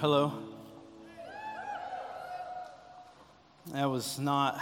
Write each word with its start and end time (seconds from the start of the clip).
Hello. 0.00 0.32
That 3.72 3.86
was 3.86 4.16
not 4.16 4.60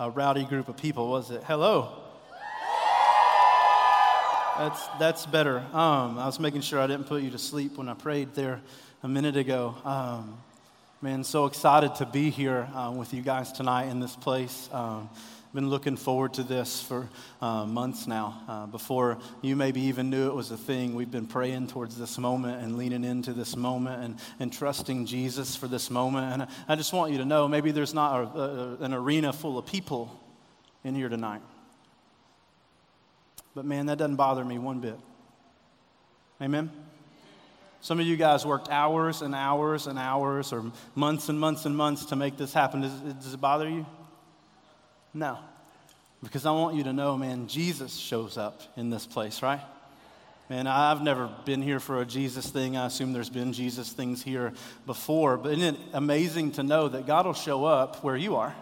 a 0.00 0.10
rowdy 0.10 0.44
group 0.44 0.68
of 0.68 0.76
people, 0.76 1.08
was 1.08 1.30
it? 1.30 1.44
Hello. 1.44 1.92
That's, 4.58 4.84
that's 4.98 5.26
better. 5.26 5.58
Um, 5.72 6.18
I 6.18 6.26
was 6.26 6.40
making 6.40 6.62
sure 6.62 6.80
I 6.80 6.88
didn't 6.88 7.06
put 7.06 7.22
you 7.22 7.30
to 7.30 7.38
sleep 7.38 7.76
when 7.76 7.88
I 7.88 7.94
prayed 7.94 8.34
there 8.34 8.62
a 9.04 9.08
minute 9.08 9.36
ago. 9.36 9.76
Um, 9.84 10.38
man, 11.00 11.22
so 11.22 11.46
excited 11.46 11.94
to 11.96 12.06
be 12.06 12.30
here 12.30 12.68
uh, 12.74 12.92
with 12.96 13.14
you 13.14 13.22
guys 13.22 13.52
tonight 13.52 13.84
in 13.90 14.00
this 14.00 14.16
place. 14.16 14.68
Um, 14.72 15.08
been 15.54 15.70
looking 15.70 15.96
forward 15.96 16.34
to 16.34 16.42
this 16.42 16.82
for 16.82 17.08
uh, 17.40 17.64
months 17.64 18.08
now. 18.08 18.42
Uh, 18.48 18.66
before 18.66 19.18
you 19.40 19.54
maybe 19.54 19.82
even 19.82 20.10
knew 20.10 20.26
it 20.26 20.34
was 20.34 20.50
a 20.50 20.56
thing, 20.56 20.96
we've 20.96 21.12
been 21.12 21.28
praying 21.28 21.68
towards 21.68 21.96
this 21.96 22.18
moment 22.18 22.60
and 22.60 22.76
leaning 22.76 23.04
into 23.04 23.32
this 23.32 23.56
moment 23.56 24.02
and, 24.02 24.18
and 24.40 24.52
trusting 24.52 25.06
Jesus 25.06 25.54
for 25.54 25.68
this 25.68 25.90
moment. 25.90 26.32
And 26.32 26.48
I 26.66 26.74
just 26.74 26.92
want 26.92 27.12
you 27.12 27.18
to 27.18 27.24
know 27.24 27.46
maybe 27.46 27.70
there's 27.70 27.94
not 27.94 28.34
a, 28.34 28.40
a, 28.40 28.76
an 28.80 28.92
arena 28.92 29.32
full 29.32 29.56
of 29.56 29.64
people 29.64 30.20
in 30.82 30.96
here 30.96 31.08
tonight. 31.08 31.42
But 33.54 33.64
man, 33.64 33.86
that 33.86 33.98
doesn't 33.98 34.16
bother 34.16 34.44
me 34.44 34.58
one 34.58 34.80
bit. 34.80 34.98
Amen? 36.42 36.68
Some 37.80 38.00
of 38.00 38.06
you 38.06 38.16
guys 38.16 38.44
worked 38.44 38.70
hours 38.70 39.22
and 39.22 39.36
hours 39.36 39.86
and 39.86 40.00
hours 40.00 40.52
or 40.52 40.72
months 40.96 41.28
and 41.28 41.38
months 41.38 41.64
and 41.64 41.76
months 41.76 42.06
to 42.06 42.16
make 42.16 42.36
this 42.36 42.52
happen. 42.52 42.80
Does, 42.80 42.92
does 43.22 43.34
it 43.34 43.40
bother 43.40 43.68
you? 43.68 43.86
No. 45.14 45.38
Because 46.24 46.46
I 46.46 46.50
want 46.50 46.74
you 46.74 46.84
to 46.84 46.92
know, 46.92 47.16
man, 47.16 47.46
Jesus 47.46 47.94
shows 47.94 48.36
up 48.36 48.62
in 48.76 48.90
this 48.90 49.06
place, 49.06 49.42
right? 49.42 49.60
Man, 50.50 50.66
I've 50.66 51.02
never 51.02 51.30
been 51.44 51.62
here 51.62 51.80
for 51.80 52.00
a 52.00 52.04
Jesus 52.04 52.48
thing. 52.50 52.76
I 52.76 52.86
assume 52.86 53.12
there's 53.12 53.30
been 53.30 53.52
Jesus 53.52 53.92
things 53.92 54.22
here 54.22 54.52
before. 54.84 55.36
But 55.36 55.52
isn't 55.52 55.74
it 55.74 55.80
amazing 55.92 56.52
to 56.52 56.62
know 56.62 56.88
that 56.88 57.06
God 57.06 57.26
will 57.26 57.34
show 57.34 57.64
up 57.64 58.02
where 58.02 58.16
you 58.16 58.36
are? 58.36 58.54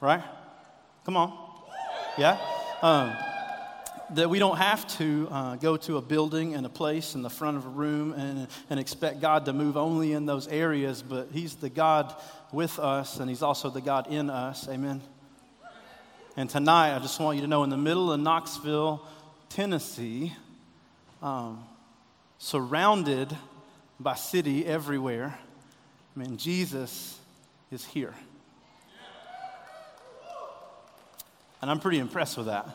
Right? 0.00 0.22
Come 1.04 1.16
on. 1.16 1.36
Yeah? 2.16 2.38
Um, 2.80 3.12
that 4.14 4.28
we 4.28 4.38
don't 4.38 4.58
have 4.58 4.86
to 4.98 5.28
uh, 5.30 5.56
go 5.56 5.76
to 5.78 5.96
a 5.96 6.02
building 6.02 6.54
and 6.54 6.66
a 6.66 6.70
place 6.70 7.14
in 7.14 7.22
the 7.22 7.30
front 7.30 7.56
of 7.56 7.66
a 7.66 7.70
room 7.70 8.12
and, 8.12 8.48
and 8.68 8.78
expect 8.78 9.20
God 9.20 9.46
to 9.46 9.52
move 9.52 9.76
only 9.76 10.12
in 10.12 10.26
those 10.26 10.48
areas, 10.48 11.02
but 11.02 11.28
He's 11.32 11.54
the 11.54 11.70
God 11.70 12.14
with 12.52 12.78
us 12.78 13.20
and 13.20 13.28
He's 13.28 13.42
also 13.42 13.70
the 13.70 13.80
God 13.80 14.08
in 14.08 14.28
us. 14.28 14.68
Amen. 14.68 15.00
And 16.34 16.48
tonight, 16.48 16.96
I 16.96 16.98
just 16.98 17.20
want 17.20 17.36
you 17.36 17.42
to 17.42 17.48
know 17.48 17.62
in 17.62 17.68
the 17.68 17.76
middle 17.76 18.10
of 18.10 18.18
Knoxville, 18.18 19.06
Tennessee, 19.50 20.32
um, 21.20 21.62
surrounded 22.38 23.36
by 24.00 24.14
city 24.14 24.64
everywhere, 24.64 25.38
I 26.16 26.18
mean, 26.18 26.38
Jesus 26.38 27.18
is 27.70 27.84
here. 27.84 28.14
And 31.60 31.70
I'm 31.70 31.80
pretty 31.80 31.98
impressed 31.98 32.38
with 32.38 32.46
that. 32.46 32.66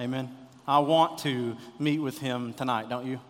Amen. 0.00 0.34
I 0.66 0.78
want 0.78 1.18
to 1.18 1.56
meet 1.80 1.98
with 1.98 2.18
him 2.18 2.54
tonight, 2.54 2.88
don't 2.88 3.06
you? 3.06 3.20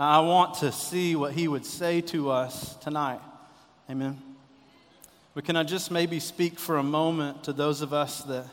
I 0.00 0.20
want 0.20 0.54
to 0.54 0.72
see 0.72 1.16
what 1.16 1.32
he 1.32 1.48
would 1.48 1.66
say 1.66 2.00
to 2.00 2.30
us 2.30 2.76
tonight. 2.76 3.20
Amen. 3.90 4.31
But 5.34 5.46
can 5.46 5.56
I 5.56 5.62
just 5.62 5.90
maybe 5.90 6.20
speak 6.20 6.58
for 6.58 6.76
a 6.76 6.82
moment 6.82 7.44
to 7.44 7.54
those 7.54 7.80
of 7.80 7.94
us 7.94 8.22
that 8.24 8.44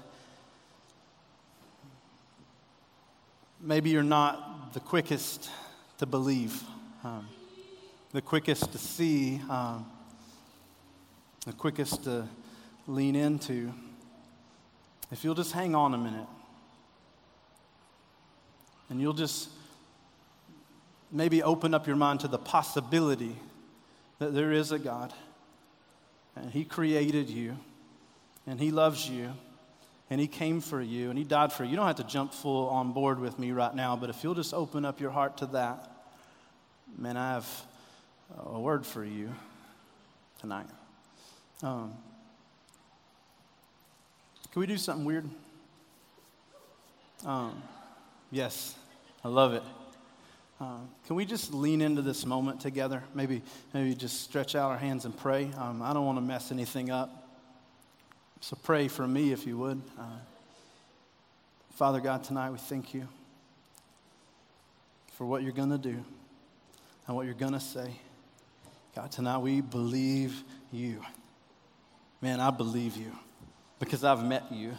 maybe 3.59 3.89
you're 3.89 4.01
not 4.01 4.73
the 4.73 4.79
quickest 4.79 5.49
to 5.97 6.05
believe, 6.05 6.63
um, 7.03 7.27
the 8.13 8.21
quickest 8.21 8.71
to 8.71 8.77
see, 8.77 9.41
um, 9.49 9.85
the 11.45 11.51
quickest 11.51 12.05
to 12.05 12.25
lean 12.87 13.13
into? 13.13 13.73
If 15.11 15.25
you'll 15.25 15.35
just 15.35 15.51
hang 15.51 15.75
on 15.75 15.93
a 15.93 15.97
minute 15.97 16.27
and 18.89 19.01
you'll 19.01 19.11
just 19.11 19.49
maybe 21.11 21.43
open 21.43 21.73
up 21.73 21.87
your 21.87 21.97
mind 21.97 22.21
to 22.21 22.29
the 22.29 22.37
possibility 22.37 23.35
that 24.19 24.33
there 24.33 24.53
is 24.53 24.71
a 24.71 24.79
God 24.79 25.13
and 26.35 26.51
He 26.51 26.63
created 26.63 27.29
you, 27.29 27.57
and 28.47 28.59
He 28.59 28.71
loves 28.71 29.09
you, 29.09 29.31
and 30.09 30.19
He 30.19 30.27
came 30.27 30.61
for 30.61 30.81
you, 30.81 31.09
and 31.09 31.17
He 31.17 31.23
died 31.23 31.51
for 31.53 31.63
you. 31.63 31.71
You 31.71 31.75
don't 31.75 31.87
have 31.87 31.97
to 31.97 32.03
jump 32.03 32.33
full 32.33 32.69
on 32.69 32.93
board 32.93 33.19
with 33.19 33.37
me 33.39 33.51
right 33.51 33.73
now, 33.73 33.95
but 33.95 34.09
if 34.09 34.23
you'll 34.23 34.35
just 34.35 34.53
open 34.53 34.85
up 34.85 34.99
your 34.99 35.11
heart 35.11 35.37
to 35.37 35.45
that, 35.47 35.91
man, 36.97 37.17
I 37.17 37.33
have 37.33 37.65
a 38.45 38.59
word 38.59 38.85
for 38.85 39.03
you 39.03 39.29
tonight. 40.39 40.67
Um, 41.61 41.93
can 44.51 44.59
we 44.61 44.67
do 44.67 44.77
something 44.77 45.05
weird? 45.05 45.29
Um, 47.25 47.61
yes, 48.31 48.75
I 49.23 49.27
love 49.27 49.53
it. 49.53 49.63
Uh, 50.59 50.79
can 51.07 51.15
we 51.15 51.23
just 51.23 51.53
lean 51.53 51.81
into 51.81 52.01
this 52.01 52.25
moment 52.25 52.59
together? 52.59 53.01
Maybe, 53.13 53.41
maybe 53.73 53.95
just 53.95 54.21
stretch 54.23 54.55
out 54.55 54.71
our 54.71 54.77
hands 54.77 55.05
and 55.05 55.15
pray. 55.15 55.49
Um, 55.57 55.81
I 55.81 55.93
don't 55.93 56.05
want 56.05 56.17
to 56.17 56.21
mess 56.21 56.51
anything 56.51 56.91
up. 56.91 57.29
So 58.41 58.57
pray 58.61 58.89
for 58.89 59.07
me 59.07 59.31
if 59.31 59.47
you 59.47 59.57
would. 59.57 59.81
Uh, 59.97 60.03
Father 61.75 62.01
God, 62.01 62.25
tonight 62.25 62.51
we 62.51 62.57
thank 62.57 62.93
you 62.93 63.07
for 65.13 65.25
what 65.25 65.43
you're 65.43 65.53
going 65.53 65.69
to 65.69 65.77
do 65.77 66.03
and 67.07 67.15
what 67.15 67.25
you're 67.25 67.35
going 67.35 67.53
to 67.53 67.59
say. 67.61 67.93
God, 68.95 69.11
tonight 69.13 69.37
we 69.37 69.61
believe 69.61 70.43
you. 70.73 71.01
Man, 72.21 72.41
I 72.41 72.49
believe 72.49 72.97
you 72.97 73.13
because 73.79 74.03
I've 74.03 74.25
met 74.25 74.51
you, 74.51 74.73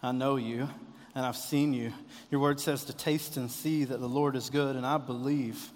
I 0.00 0.12
know 0.12 0.36
you 0.36 0.68
and 1.14 1.26
I've 1.26 1.36
seen 1.36 1.72
you. 1.72 1.92
Your 2.30 2.40
word 2.40 2.60
says 2.60 2.84
to 2.84 2.92
taste 2.92 3.36
and 3.36 3.50
see 3.50 3.84
that 3.84 4.00
the 4.00 4.08
Lord 4.08 4.36
is 4.36 4.50
good, 4.50 4.76
and 4.76 4.86
I 4.86 4.98
believe 4.98 5.70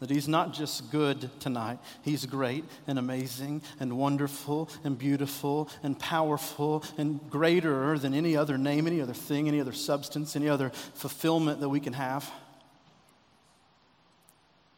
that 0.00 0.10
He's 0.10 0.26
not 0.26 0.52
just 0.52 0.90
good 0.90 1.30
tonight, 1.40 1.78
He's 2.02 2.26
great 2.26 2.64
and 2.86 2.98
amazing 2.98 3.62
and 3.78 3.96
wonderful 3.96 4.70
and 4.82 4.98
beautiful 4.98 5.68
and 5.82 5.98
powerful 5.98 6.82
and 6.98 7.20
greater 7.30 7.98
than 7.98 8.14
any 8.14 8.36
other 8.36 8.58
name, 8.58 8.86
any 8.86 9.00
other 9.00 9.14
thing, 9.14 9.46
any 9.46 9.60
other 9.60 9.72
substance, 9.72 10.34
any 10.34 10.48
other 10.48 10.70
fulfillment 10.94 11.60
that 11.60 11.68
we 11.68 11.80
can 11.80 11.92
have. 11.92 12.30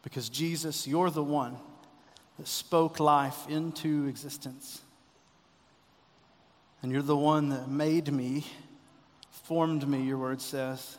Because 0.03 0.27
Jesus, 0.27 0.85
you're 0.85 1.09
the 1.09 1.23
one 1.23 1.57
that 2.37 2.47
spoke 2.47 2.99
life 2.99 3.47
into 3.47 4.07
existence. 4.07 4.81
And 6.81 6.91
you're 6.91 7.01
the 7.01 7.15
one 7.15 7.47
that 7.49 7.69
made 7.69 8.11
me 8.11 8.45
formed 9.43 9.87
me, 9.87 10.01
your 10.03 10.17
word 10.17 10.41
says, 10.41 10.97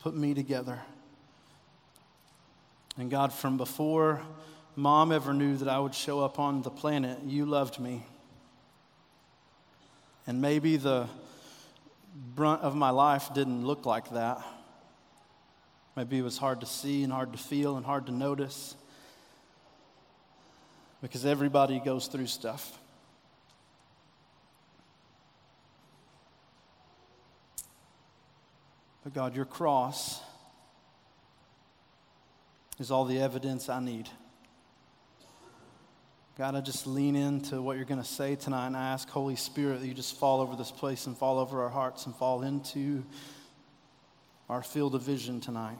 put 0.00 0.14
me 0.14 0.34
together. 0.34 0.80
And 2.96 3.10
God, 3.10 3.32
from 3.32 3.56
before 3.56 4.20
mom 4.74 5.12
ever 5.12 5.32
knew 5.32 5.56
that 5.56 5.68
I 5.68 5.78
would 5.78 5.94
show 5.94 6.20
up 6.20 6.38
on 6.38 6.62
the 6.62 6.70
planet, 6.70 7.18
you 7.24 7.46
loved 7.46 7.80
me. 7.80 8.04
And 10.26 10.40
maybe 10.40 10.76
the 10.76 11.08
brunt 12.34 12.62
of 12.62 12.74
my 12.74 12.90
life 12.90 13.32
didn't 13.34 13.64
look 13.64 13.86
like 13.86 14.10
that. 14.10 14.44
Maybe 15.96 16.18
it 16.18 16.22
was 16.22 16.38
hard 16.38 16.60
to 16.60 16.66
see 16.66 17.02
and 17.02 17.12
hard 17.12 17.32
to 17.32 17.38
feel 17.38 17.76
and 17.76 17.86
hard 17.86 18.06
to 18.06 18.12
notice 18.12 18.76
because 21.02 21.24
everybody 21.24 21.80
goes 21.80 22.08
through 22.08 22.26
stuff. 22.26 22.78
But 29.04 29.14
God, 29.14 29.34
your 29.34 29.44
cross 29.44 30.20
is 32.78 32.90
all 32.90 33.04
the 33.04 33.18
evidence 33.20 33.68
I 33.68 33.80
need. 33.80 34.08
God, 36.36 36.54
I 36.54 36.60
just 36.60 36.86
lean 36.86 37.16
into 37.16 37.60
what 37.60 37.76
you're 37.76 37.84
going 37.84 38.00
to 38.00 38.06
say 38.06 38.36
tonight 38.36 38.68
and 38.68 38.76
I 38.76 38.92
ask, 38.92 39.08
Holy 39.08 39.34
Spirit, 39.34 39.80
that 39.80 39.86
you 39.88 39.94
just 39.94 40.16
fall 40.16 40.40
over 40.40 40.54
this 40.54 40.70
place 40.70 41.06
and 41.06 41.18
fall 41.18 41.40
over 41.40 41.62
our 41.62 41.68
hearts 41.68 42.06
and 42.06 42.14
fall 42.14 42.42
into 42.42 43.04
our 44.48 44.62
field 44.62 44.94
of 44.94 45.02
vision 45.02 45.40
tonight. 45.40 45.78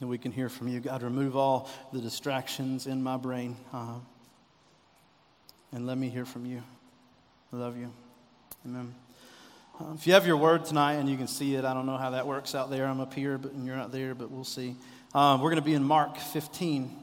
And 0.00 0.08
we 0.08 0.16
can 0.16 0.30
hear 0.30 0.48
from 0.48 0.68
you. 0.68 0.78
God, 0.78 1.02
remove 1.02 1.36
all 1.36 1.68
the 1.92 2.00
distractions 2.00 2.86
in 2.86 3.02
my 3.02 3.16
brain 3.16 3.56
uh, 3.72 3.98
and 5.72 5.86
let 5.86 5.98
me 5.98 6.08
hear 6.08 6.24
from 6.24 6.46
you. 6.46 6.62
I 7.52 7.56
love 7.56 7.76
you. 7.76 7.92
Amen. 8.64 8.94
If 9.80 10.06
you 10.06 10.12
have 10.12 10.24
your 10.24 10.36
word 10.36 10.64
tonight 10.64 10.94
and 10.94 11.08
you 11.08 11.16
can 11.16 11.26
see 11.26 11.56
it, 11.56 11.64
I 11.64 11.74
don't 11.74 11.84
know 11.84 11.96
how 11.96 12.10
that 12.10 12.28
works 12.28 12.54
out 12.54 12.70
there. 12.70 12.86
I'm 12.86 13.00
up 13.00 13.12
here, 13.12 13.38
but 13.38 13.50
you're 13.56 13.74
not 13.74 13.90
there, 13.90 14.14
but 14.14 14.30
we'll 14.30 14.44
see. 14.44 14.76
Uh, 15.12 15.36
we're 15.40 15.50
going 15.50 15.60
to 15.60 15.66
be 15.66 15.74
in 15.74 15.82
Mark 15.82 16.16
15, 16.16 16.96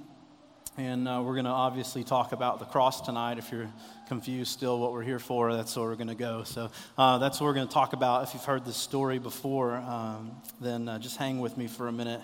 and 0.77 1.06
uh, 1.06 1.21
we're 1.21 1.33
going 1.33 1.44
to 1.44 1.51
obviously 1.51 2.06
talk 2.06 2.31
about 2.31 2.59
the 2.59 2.65
cross 2.65 3.01
tonight. 3.01 3.38
If 3.38 3.51
you're 3.51 3.69
confused 4.07 4.53
still 4.53 4.79
what 4.79 4.94
we're 4.94 5.03
here 5.03 5.19
for, 5.19 5.53
that's 5.53 5.75
where 5.75 5.85
we're 5.85 5.97
going 5.97 6.07
to 6.07 6.15
go. 6.15 6.44
So 6.45 6.71
uh, 6.97 7.18
that's 7.18 7.41
what 7.41 7.47
we're 7.47 7.56
going 7.56 7.68
to 7.68 7.73
talk 7.73 7.91
about. 7.91 8.23
If 8.23 8.33
you've 8.35 8.45
heard 8.45 8.63
this 8.63 8.77
story 8.77 9.19
before, 9.19 9.75
um, 9.75 10.31
then 10.62 10.88
uh, 10.88 10.97
just 10.97 11.17
hang 11.17 11.41
with 11.41 11.57
me 11.57 11.67
for 11.67 11.89
a 11.89 11.91
minute. 11.91 12.21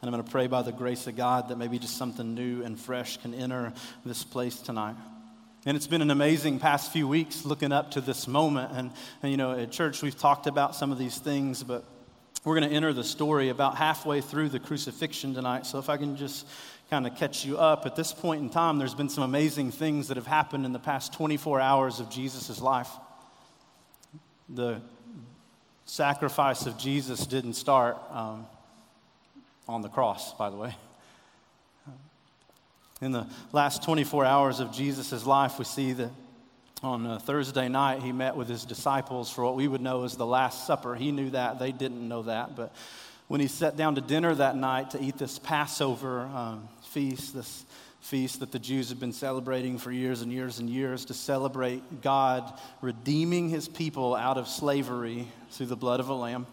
And 0.00 0.08
I'm 0.08 0.12
going 0.12 0.22
to 0.22 0.30
pray 0.30 0.46
by 0.46 0.62
the 0.62 0.70
grace 0.70 1.08
of 1.08 1.16
God 1.16 1.48
that 1.48 1.58
maybe 1.58 1.76
just 1.76 1.96
something 1.96 2.36
new 2.36 2.62
and 2.62 2.78
fresh 2.78 3.16
can 3.16 3.34
enter 3.34 3.72
this 4.04 4.22
place 4.22 4.60
tonight. 4.60 4.94
And 5.66 5.76
it's 5.76 5.86
been 5.86 6.02
an 6.02 6.10
amazing 6.10 6.60
past 6.60 6.92
few 6.92 7.08
weeks 7.08 7.44
looking 7.44 7.72
up 7.72 7.90
to 7.92 8.00
this 8.00 8.28
moment. 8.28 8.72
And, 8.72 8.90
and, 9.22 9.30
you 9.30 9.36
know, 9.36 9.52
at 9.52 9.72
church, 9.72 10.02
we've 10.02 10.18
talked 10.18 10.46
about 10.46 10.76
some 10.76 10.92
of 10.92 10.98
these 10.98 11.18
things, 11.18 11.62
but 11.62 11.84
we're 12.44 12.58
going 12.58 12.68
to 12.70 12.74
enter 12.74 12.92
the 12.92 13.04
story 13.04 13.48
about 13.48 13.76
halfway 13.76 14.20
through 14.20 14.50
the 14.50 14.60
crucifixion 14.60 15.34
tonight. 15.34 15.66
So 15.66 15.78
if 15.78 15.88
I 15.88 15.96
can 15.96 16.16
just 16.16 16.46
kind 16.90 17.06
of 17.06 17.16
catch 17.16 17.44
you 17.44 17.58
up, 17.58 17.86
at 17.86 17.96
this 17.96 18.12
point 18.12 18.40
in 18.40 18.50
time, 18.50 18.78
there's 18.78 18.94
been 18.94 19.08
some 19.08 19.24
amazing 19.24 19.72
things 19.72 20.08
that 20.08 20.16
have 20.16 20.26
happened 20.26 20.64
in 20.64 20.72
the 20.72 20.78
past 20.78 21.12
24 21.12 21.60
hours 21.60 22.00
of 22.00 22.08
Jesus' 22.08 22.60
life. 22.60 22.90
The 24.48 24.80
sacrifice 25.84 26.66
of 26.66 26.78
Jesus 26.78 27.26
didn't 27.26 27.54
start 27.54 27.98
um, 28.10 28.46
on 29.68 29.82
the 29.82 29.88
cross, 29.88 30.32
by 30.34 30.50
the 30.50 30.56
way. 30.56 30.74
In 33.00 33.12
the 33.12 33.26
last 33.52 33.84
24 33.84 34.24
hours 34.24 34.60
of 34.60 34.72
Jesus' 34.72 35.24
life, 35.24 35.58
we 35.58 35.64
see 35.64 35.92
that 35.92 36.10
on 36.82 37.18
Thursday 37.20 37.68
night, 37.68 38.02
he 38.02 38.12
met 38.12 38.36
with 38.36 38.48
his 38.48 38.64
disciples 38.64 39.30
for 39.30 39.44
what 39.44 39.56
we 39.56 39.68
would 39.68 39.80
know 39.80 40.04
as 40.04 40.16
the 40.16 40.26
Last 40.26 40.66
Supper. 40.66 40.94
He 40.94 41.12
knew 41.12 41.30
that, 41.30 41.58
they 41.58 41.72
didn't 41.72 42.06
know 42.06 42.22
that. 42.22 42.56
But 42.56 42.72
when 43.28 43.40
he 43.40 43.46
sat 43.46 43.76
down 43.76 43.96
to 43.96 44.00
dinner 44.00 44.34
that 44.34 44.56
night 44.56 44.90
to 44.90 45.02
eat 45.02 45.18
this 45.18 45.38
Passover 45.38 46.22
um, 46.22 46.68
feast, 46.82 47.34
this 47.34 47.64
feast 48.00 48.40
that 48.40 48.52
the 48.52 48.58
Jews 48.58 48.88
have 48.88 49.00
been 49.00 49.12
celebrating 49.12 49.76
for 49.76 49.90
years 49.90 50.22
and 50.22 50.32
years 50.32 50.60
and 50.60 50.70
years 50.70 51.04
to 51.06 51.14
celebrate 51.14 52.00
God 52.00 52.58
redeeming 52.80 53.48
his 53.48 53.68
people 53.68 54.14
out 54.14 54.38
of 54.38 54.48
slavery 54.48 55.26
through 55.50 55.66
the 55.66 55.76
blood 55.76 56.00
of 56.00 56.08
a 56.08 56.14
lamb, 56.14 56.46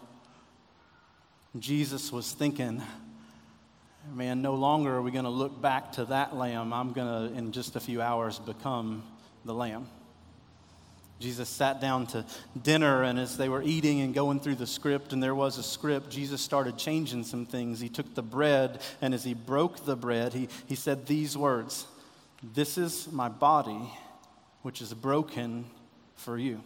Jesus 1.58 2.12
was 2.12 2.32
thinking, 2.32 2.82
man, 4.12 4.42
no 4.42 4.54
longer 4.54 4.96
are 4.96 5.02
we 5.02 5.10
going 5.10 5.24
to 5.24 5.30
look 5.30 5.60
back 5.60 5.92
to 5.92 6.04
that 6.06 6.36
lamb. 6.36 6.72
I'm 6.72 6.92
going 6.92 7.30
to, 7.30 7.36
in 7.36 7.52
just 7.52 7.76
a 7.76 7.80
few 7.80 8.00
hours, 8.00 8.38
become 8.38 9.02
the 9.44 9.54
lamb. 9.54 9.86
Jesus 11.18 11.48
sat 11.48 11.80
down 11.80 12.06
to 12.08 12.26
dinner, 12.62 13.02
and 13.02 13.18
as 13.18 13.38
they 13.38 13.48
were 13.48 13.62
eating 13.62 14.02
and 14.02 14.14
going 14.14 14.38
through 14.38 14.56
the 14.56 14.66
script, 14.66 15.14
and 15.14 15.22
there 15.22 15.34
was 15.34 15.56
a 15.56 15.62
script, 15.62 16.10
Jesus 16.10 16.42
started 16.42 16.76
changing 16.76 17.24
some 17.24 17.46
things. 17.46 17.80
He 17.80 17.88
took 17.88 18.14
the 18.14 18.22
bread, 18.22 18.82
and 19.00 19.14
as 19.14 19.24
he 19.24 19.32
broke 19.32 19.86
the 19.86 19.96
bread, 19.96 20.34
he, 20.34 20.48
he 20.66 20.74
said 20.74 21.06
these 21.06 21.36
words 21.36 21.86
This 22.42 22.76
is 22.76 23.10
my 23.10 23.30
body, 23.30 23.90
which 24.60 24.82
is 24.82 24.92
broken 24.92 25.64
for 26.16 26.36
you. 26.36 26.62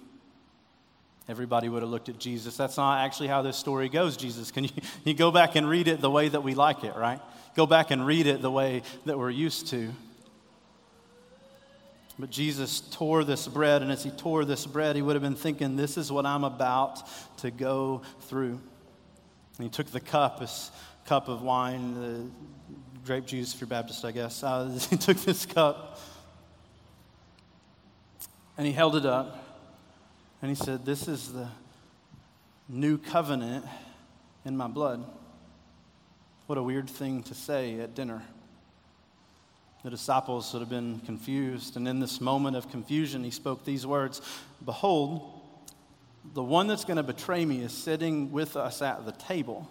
Everybody 1.30 1.68
would 1.68 1.82
have 1.82 1.90
looked 1.92 2.08
at 2.08 2.18
Jesus. 2.18 2.56
That's 2.56 2.76
not 2.76 3.04
actually 3.04 3.28
how 3.28 3.40
this 3.40 3.56
story 3.56 3.88
goes, 3.88 4.16
Jesus. 4.16 4.50
Can 4.50 4.64
you, 4.64 4.70
you 5.04 5.14
go 5.14 5.30
back 5.30 5.54
and 5.54 5.68
read 5.68 5.86
it 5.86 6.00
the 6.00 6.10
way 6.10 6.28
that 6.28 6.42
we 6.42 6.54
like 6.54 6.82
it, 6.82 6.96
right? 6.96 7.20
Go 7.54 7.66
back 7.66 7.92
and 7.92 8.04
read 8.04 8.26
it 8.26 8.42
the 8.42 8.50
way 8.50 8.82
that 9.06 9.16
we're 9.16 9.30
used 9.30 9.68
to. 9.68 9.92
But 12.18 12.30
Jesus 12.30 12.80
tore 12.80 13.22
this 13.22 13.46
bread, 13.46 13.80
and 13.80 13.92
as 13.92 14.02
he 14.02 14.10
tore 14.10 14.44
this 14.44 14.66
bread, 14.66 14.96
he 14.96 15.02
would 15.02 15.14
have 15.14 15.22
been 15.22 15.36
thinking, 15.36 15.76
This 15.76 15.96
is 15.96 16.10
what 16.10 16.26
I'm 16.26 16.42
about 16.42 17.00
to 17.38 17.52
go 17.52 18.02
through. 18.22 18.60
And 19.56 19.64
he 19.64 19.68
took 19.68 19.86
the 19.86 20.00
cup, 20.00 20.40
this 20.40 20.72
cup 21.06 21.28
of 21.28 21.42
wine, 21.42 21.94
the 21.94 22.30
grape 23.06 23.26
juice 23.26 23.54
if 23.54 23.60
you're 23.60 23.68
Baptist, 23.68 24.04
I 24.04 24.10
guess. 24.10 24.42
Uh, 24.42 24.76
he 24.90 24.96
took 24.96 25.18
this 25.18 25.46
cup 25.46 26.00
and 28.58 28.66
he 28.66 28.72
held 28.72 28.96
it 28.96 29.06
up 29.06 29.49
and 30.42 30.48
he 30.48 30.54
said, 30.54 30.84
This 30.84 31.08
is 31.08 31.32
the 31.32 31.48
new 32.68 32.98
covenant 32.98 33.64
in 34.44 34.56
my 34.56 34.68
blood. 34.68 35.04
What 36.46 36.58
a 36.58 36.62
weird 36.62 36.88
thing 36.88 37.22
to 37.24 37.34
say 37.34 37.80
at 37.80 37.94
dinner. 37.94 38.22
The 39.82 39.90
disciples 39.90 40.52
would 40.52 40.60
have 40.60 40.68
been 40.68 41.00
confused. 41.00 41.76
And 41.76 41.88
in 41.88 42.00
this 42.00 42.20
moment 42.20 42.56
of 42.56 42.70
confusion, 42.70 43.24
he 43.24 43.30
spoke 43.30 43.64
these 43.64 43.86
words 43.86 44.20
Behold, 44.64 45.40
the 46.34 46.42
one 46.42 46.66
that's 46.66 46.84
going 46.84 46.98
to 46.98 47.02
betray 47.02 47.44
me 47.44 47.62
is 47.62 47.72
sitting 47.72 48.30
with 48.30 48.56
us 48.56 48.82
at 48.82 49.06
the 49.06 49.12
table. 49.12 49.68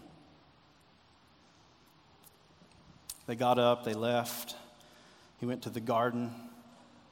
They 3.28 3.36
got 3.36 3.60
up, 3.60 3.84
they 3.84 3.94
left. 3.94 4.56
He 5.40 5.46
went 5.46 5.62
to 5.64 5.70
the 5.70 5.80
garden 5.80 6.32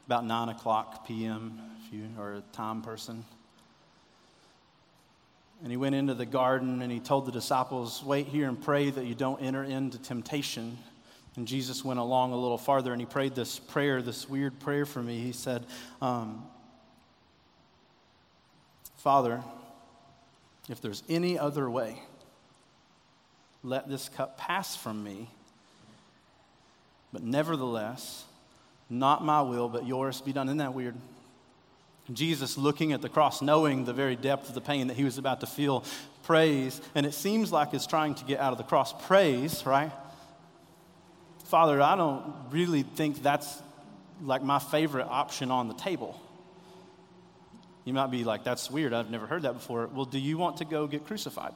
about 0.07 0.25
9 0.25 0.49
o'clock 0.49 1.05
p.m., 1.05 1.61
if 1.85 1.93
you 1.93 2.07
are 2.17 2.35
a 2.35 2.41
time 2.53 2.81
person. 2.81 3.23
And 5.61 5.71
he 5.71 5.77
went 5.77 5.95
into 5.95 6.13
the 6.13 6.25
garden 6.25 6.81
and 6.81 6.91
he 6.91 6.99
told 6.99 7.25
the 7.25 7.31
disciples, 7.31 8.03
Wait 8.03 8.27
here 8.27 8.47
and 8.47 8.61
pray 8.61 8.89
that 8.89 9.05
you 9.05 9.15
don't 9.15 9.41
enter 9.41 9.63
into 9.63 9.97
temptation. 9.97 10.77
And 11.35 11.47
Jesus 11.47 11.83
went 11.85 11.99
along 11.99 12.33
a 12.33 12.37
little 12.37 12.57
farther 12.57 12.91
and 12.91 13.01
he 13.01 13.05
prayed 13.05 13.35
this 13.35 13.59
prayer, 13.59 14.01
this 14.01 14.27
weird 14.27 14.59
prayer 14.59 14.85
for 14.85 15.01
me. 15.01 15.19
He 15.19 15.31
said, 15.31 15.65
um, 16.01 16.43
Father, 18.97 19.41
if 20.69 20.81
there's 20.81 21.03
any 21.07 21.37
other 21.39 21.69
way, 21.69 22.01
let 23.63 23.87
this 23.87 24.09
cup 24.09 24.37
pass 24.37 24.75
from 24.75 25.03
me. 25.03 25.29
But 27.13 27.23
nevertheless, 27.23 28.25
not 28.89 29.23
my 29.23 29.41
will, 29.41 29.69
but 29.69 29.85
yours 29.85 30.21
be 30.21 30.33
done. 30.33 30.47
Isn't 30.47 30.57
that 30.57 30.73
weird? 30.73 30.95
Jesus, 32.13 32.57
looking 32.57 32.93
at 32.93 33.01
the 33.01 33.09
cross, 33.09 33.41
knowing 33.41 33.85
the 33.85 33.93
very 33.93 34.15
depth 34.15 34.49
of 34.49 34.55
the 34.55 34.61
pain 34.61 34.87
that 34.87 34.95
he 34.95 35.03
was 35.03 35.17
about 35.17 35.41
to 35.41 35.47
feel, 35.47 35.83
prays, 36.23 36.81
and 36.95 37.05
it 37.05 37.13
seems 37.13 37.51
like 37.51 37.73
it's 37.73 37.87
trying 37.87 38.15
to 38.15 38.25
get 38.25 38.39
out 38.39 38.51
of 38.51 38.57
the 38.57 38.63
cross. 38.63 38.93
Prays, 39.07 39.65
right? 39.65 39.91
Father, 41.45 41.81
I 41.81 41.95
don't 41.95 42.33
really 42.49 42.83
think 42.83 43.21
that's 43.21 43.61
like 44.21 44.43
my 44.43 44.59
favorite 44.59 45.07
option 45.07 45.51
on 45.51 45.67
the 45.67 45.73
table. 45.73 46.19
You 47.85 47.93
might 47.93 48.11
be 48.11 48.25
like, 48.25 48.43
that's 48.43 48.69
weird. 48.69 48.93
I've 48.93 49.09
never 49.09 49.27
heard 49.27 49.43
that 49.43 49.53
before. 49.53 49.87
Well, 49.87 50.05
do 50.05 50.19
you 50.19 50.37
want 50.37 50.57
to 50.57 50.65
go 50.65 50.87
get 50.87 51.05
crucified? 51.05 51.53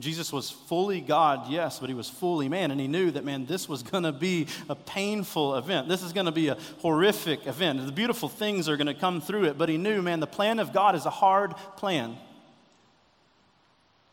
Jesus 0.00 0.32
was 0.32 0.50
fully 0.50 1.02
God, 1.02 1.50
yes, 1.50 1.78
but 1.78 1.90
he 1.90 1.94
was 1.94 2.08
fully 2.08 2.48
man. 2.48 2.70
And 2.70 2.80
he 2.80 2.88
knew 2.88 3.10
that, 3.10 3.24
man, 3.24 3.44
this 3.44 3.68
was 3.68 3.82
going 3.82 4.04
to 4.04 4.12
be 4.12 4.46
a 4.68 4.74
painful 4.74 5.56
event. 5.56 5.88
This 5.88 6.02
is 6.02 6.12
going 6.12 6.26
to 6.26 6.32
be 6.32 6.48
a 6.48 6.56
horrific 6.78 7.46
event. 7.46 7.84
The 7.84 7.92
beautiful 7.92 8.28
things 8.28 8.68
are 8.68 8.76
going 8.76 8.86
to 8.86 8.94
come 8.94 9.20
through 9.20 9.44
it. 9.44 9.58
But 9.58 9.68
he 9.68 9.76
knew, 9.76 10.00
man, 10.00 10.20
the 10.20 10.26
plan 10.26 10.58
of 10.58 10.72
God 10.72 10.94
is 10.94 11.04
a 11.04 11.10
hard 11.10 11.54
plan. 11.76 12.16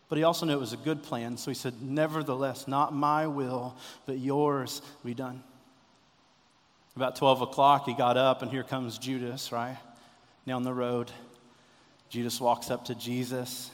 But 0.09 0.17
he 0.17 0.23
also 0.23 0.45
knew 0.45 0.53
it 0.53 0.59
was 0.59 0.73
a 0.73 0.77
good 0.77 1.03
plan. 1.03 1.37
So 1.37 1.51
he 1.51 1.55
said, 1.55 1.81
Nevertheless, 1.81 2.67
not 2.67 2.93
my 2.93 3.27
will, 3.27 3.75
but 4.05 4.17
yours 4.19 4.81
be 5.05 5.13
done. 5.13 5.41
About 6.97 7.15
12 7.15 7.43
o'clock, 7.43 7.85
he 7.85 7.93
got 7.93 8.17
up, 8.17 8.41
and 8.41 8.51
here 8.51 8.63
comes 8.63 8.97
Judas, 8.97 9.51
right? 9.51 9.77
Down 10.45 10.63
the 10.63 10.73
road. 10.73 11.11
Judas 12.09 12.41
walks 12.41 12.71
up 12.71 12.85
to 12.85 12.95
Jesus 12.95 13.69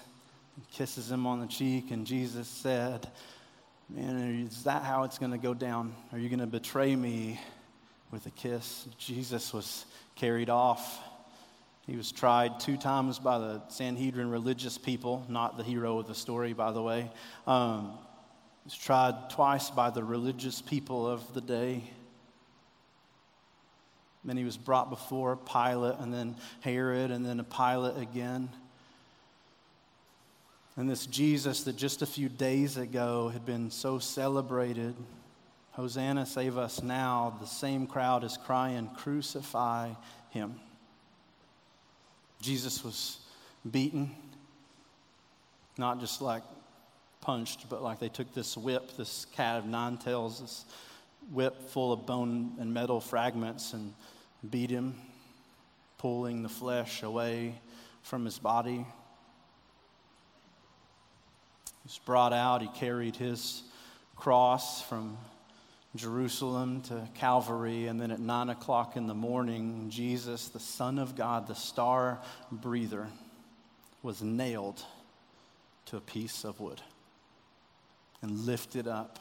kisses 0.72 1.12
him 1.12 1.26
on 1.26 1.40
the 1.40 1.48
cheek, 1.48 1.92
and 1.92 2.06
Jesus 2.06 2.48
said, 2.48 3.08
Man, 3.90 4.48
is 4.48 4.64
that 4.64 4.84
how 4.84 5.04
it's 5.04 5.18
going 5.18 5.32
to 5.32 5.38
go 5.38 5.54
down? 5.54 5.94
Are 6.12 6.18
you 6.18 6.30
going 6.30 6.40
to 6.40 6.48
betray 6.48 6.96
me 6.96 7.40
with 8.12 8.26
a 8.26 8.32
kiss? 8.32 8.88
Jesus 8.98 9.54
was 9.54 9.86
carried 10.16 10.50
off. 10.50 11.00
He 11.86 11.98
was 11.98 12.12
tried 12.12 12.60
two 12.60 12.78
times 12.78 13.20
by 13.20 13.40
the 13.40 13.62
Sanhedrin 13.68 14.30
religious 14.30 14.78
people, 14.78 15.26
not 15.28 15.58
the 15.58 15.64
hero 15.64 16.00
of 16.00 16.08
the 16.08 16.16
story, 16.16 16.54
by 16.54 16.72
the 16.72 16.82
way. 16.82 17.12
Um, 17.46 17.92
he 18.64 18.68
was 18.68 18.78
tried 18.78 19.30
twice 19.30 19.70
by 19.70 19.90
the 19.90 20.04
religious 20.04 20.62
people 20.62 21.06
of 21.08 21.34
the 21.34 21.42
day. 21.42 21.84
Then 24.24 24.38
he 24.38 24.46
was 24.46 24.56
brought 24.56 24.90
before 24.90 25.36
Pilate, 25.36 26.00
and 26.00 26.14
then 26.14 26.38
Herod, 26.62 27.12
and 27.12 27.26
then 27.26 27.42
a 27.42 27.44
Pilate 27.44 28.02
again. 28.02 28.50
And 30.76 30.90
this 30.90 31.06
Jesus 31.06 31.64
that 31.64 31.78
just 31.78 32.02
a 32.02 32.06
few 32.06 32.30
days 32.30 32.78
ago 32.78 33.30
had 33.30 33.46
been 33.46 33.70
so 33.70 34.00
celebrated, 34.00 34.96
Hosanna, 35.72 36.26
save 36.26 36.58
us 36.58 36.82
now, 36.82 37.36
the 37.40 37.48
same 37.48 37.86
crowd 37.86 38.24
is 38.24 38.38
crying, 38.38 38.90
Crucify 38.98 39.92
him. 40.32 40.60
Jesus 42.42 42.84
was 42.84 43.20
beaten, 43.70 44.12
not 45.78 46.00
just 46.00 46.22
like 46.22 46.44
punched, 47.22 47.70
but 47.70 47.82
like 47.82 48.00
they 48.00 48.10
took 48.10 48.34
this 48.34 48.58
whip, 48.58 48.98
this 48.98 49.26
cat 49.34 49.60
of 49.60 49.66
nine 49.66 49.98
tails, 49.98 50.42
this 50.42 50.66
whip 51.32 51.70
full 51.70 51.94
of 51.94 52.06
bone 52.06 52.52
and 52.60 52.74
metal 52.74 53.00
fragments, 53.00 53.74
and 53.74 53.94
beat 54.50 54.70
him, 54.70 54.96
pulling 56.00 56.44
the 56.44 56.50
flesh 56.50 57.04
away 57.04 57.56
from 58.02 58.26
his 58.26 58.40
body. 58.40 58.86
Was 61.84 62.00
brought 62.06 62.34
out. 62.34 62.62
He 62.62 62.70
carried 62.70 63.16
his 63.16 63.64
cross 64.16 64.82
from 64.82 65.18
Jerusalem 65.96 66.82
to 66.84 67.08
Calvary. 67.16 67.88
And 67.88 68.00
then 68.00 68.10
at 68.12 68.20
nine 68.20 68.50
o'clock 68.50 68.96
in 68.96 69.08
the 69.08 69.14
morning, 69.14 69.90
Jesus, 69.90 70.48
the 70.48 70.60
Son 70.60 70.98
of 70.98 71.16
God, 71.16 71.48
the 71.48 71.56
star 71.56 72.20
breather, 72.52 73.08
was 74.02 74.22
nailed 74.22 74.84
to 75.88 75.98
a 75.98 76.02
piece 76.02 76.46
of 76.46 76.60
wood. 76.60 76.82
and 78.24 78.46
lifted 78.46 78.88
up 78.88 79.20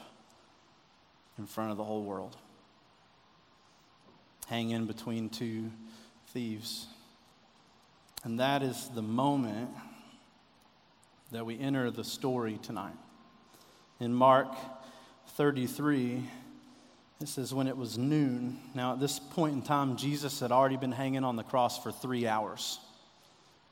in 1.37 1.45
front 1.45 1.69
of 1.69 1.77
the 1.77 1.83
whole 1.83 2.03
world, 2.03 2.35
hanging 4.47 4.85
between 4.85 5.29
two 5.29 5.69
thieves. 6.29 6.87
And 8.23 8.39
that 8.39 8.63
is 8.63 8.89
the 8.95 9.01
moment 9.01 9.69
that 11.33 11.45
we 11.45 11.59
enter 11.59 11.89
the 11.89 12.03
story 12.03 12.59
tonight. 12.61 12.93
In 13.99 14.13
Mark 14.13 14.55
33, 15.29 16.23
it 17.21 17.27
says, 17.27 17.53
when 17.53 17.67
it 17.67 17.75
was 17.75 17.97
noon. 17.97 18.59
Now, 18.75 18.93
at 18.93 18.99
this 18.99 19.19
point 19.19 19.55
in 19.55 19.61
time, 19.63 19.97
Jesus 19.97 20.39
had 20.39 20.51
already 20.51 20.77
been 20.77 20.91
hanging 20.91 21.23
on 21.23 21.35
the 21.35 21.43
cross 21.43 21.81
for 21.81 21.91
three 21.91 22.27
hours. 22.27 22.79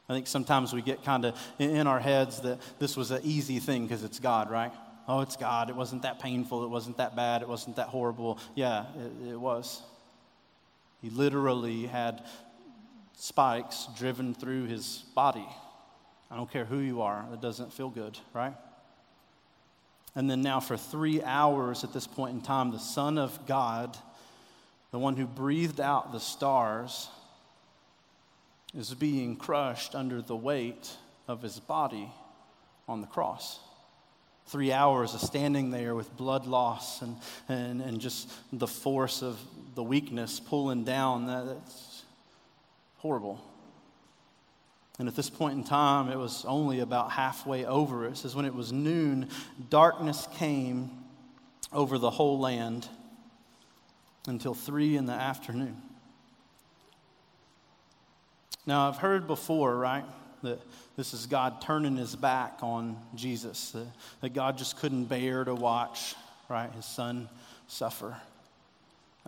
I 0.10 0.14
think 0.14 0.26
sometimes 0.26 0.74
we 0.74 0.82
get 0.82 1.04
kind 1.04 1.24
of 1.24 1.40
in 1.60 1.86
our 1.86 2.00
heads 2.00 2.42
that 2.42 2.60
this 2.80 2.98
was 2.98 3.12
an 3.12 3.22
easy 3.24 3.60
thing 3.60 3.84
because 3.84 4.04
it's 4.04 4.20
God, 4.20 4.50
right? 4.50 4.74
Oh, 5.08 5.22
it's 5.22 5.36
God. 5.36 5.70
It 5.70 5.76
wasn't 5.76 6.02
that 6.02 6.20
painful. 6.20 6.64
It 6.64 6.70
wasn't 6.70 6.98
that 6.98 7.16
bad. 7.16 7.44
It 7.44 7.48
wasn't 7.48 7.76
that 7.76 7.88
horrible. 7.88 8.40
Yeah, 8.56 8.86
it, 9.26 9.34
it 9.34 9.40
was. 9.40 9.82
He 11.02 11.10
literally 11.12 11.86
had 11.86 12.24
spikes 13.18 13.88
driven 13.98 14.34
through 14.34 14.66
his 14.66 15.04
body. 15.14 15.48
I 16.32 16.38
don't 16.38 16.50
care 16.50 16.66
who 16.66 16.80
you 16.80 17.02
are, 17.02 17.26
it 17.34 17.42
doesn't 17.42 17.74
feel 17.74 17.90
good, 17.90 18.18
right? 18.34 18.56
And 20.16 20.30
then 20.30 20.42
now, 20.42 20.60
for 20.60 20.78
three 20.78 21.22
hours 21.22 21.84
at 21.84 21.94
this 21.94 22.08
point 22.08 22.34
in 22.36 22.42
time, 22.42 22.72
the 22.72 22.80
Son 22.80 23.18
of 23.18 23.46
God, 23.46 23.98
the 24.92 25.00
one 25.00 25.16
who 25.16 25.26
breathed 25.26 25.80
out 25.80 26.12
the 26.12 26.20
stars, 26.20 27.10
is 28.74 28.94
being 28.94 29.36
crushed 29.36 29.96
under 29.96 30.22
the 30.22 30.36
weight 30.36 30.90
of 31.28 31.42
his 31.42 31.60
body 31.60 32.10
on 32.88 33.02
the 33.02 33.08
cross. 33.08 33.60
Three 34.48 34.74
hours 34.74 35.14
of 35.14 35.22
standing 35.22 35.72
there 35.72 35.96
with 35.96 36.16
blood 36.18 36.46
loss 36.46 37.02
and, 37.02 37.16
and, 37.48 37.82
and 37.82 38.02
just 38.02 38.30
the 38.52 38.68
force 38.68 39.22
of 39.22 39.40
the 39.76 39.84
weakness 39.84 40.40
pulling 40.40 40.84
down. 40.84 41.28
That, 41.28 41.46
that's 41.46 42.04
horrible. 42.98 43.42
And 45.00 45.08
at 45.08 45.16
this 45.16 45.30
point 45.30 45.58
in 45.58 45.64
time, 45.64 46.10
it 46.10 46.18
was 46.18 46.46
only 46.46 46.80
about 46.80 47.12
halfway 47.12 47.66
over. 47.66 48.06
It 48.06 48.18
says, 48.18 48.36
when 48.36 48.46
it 48.46 48.54
was 48.54 48.72
noon, 48.72 49.30
darkness 49.70 50.28
came 50.36 50.92
over 51.74 51.98
the 51.98 52.10
whole 52.12 52.40
land 52.40 52.88
until 54.28 54.54
three 54.54 54.98
in 54.98 55.06
the 55.06 55.14
afternoon. 55.14 55.82
Now, 58.66 58.88
I've 58.88 58.98
heard 58.98 59.26
before, 59.26 59.76
right, 59.76 60.06
that 60.44 60.60
this 60.96 61.14
is 61.14 61.26
God 61.26 61.62
turning 61.62 61.96
his 61.96 62.16
back 62.16 62.60
on 62.62 62.98
Jesus, 63.16 63.72
that, 63.72 63.88
that 64.22 64.34
God 64.34 64.58
just 64.58 64.78
couldn't 64.78 65.06
bear 65.06 65.44
to 65.44 65.56
watch, 65.56 66.16
right, 66.48 66.72
his 66.74 66.86
son 66.86 67.28
suffer. 67.68 68.16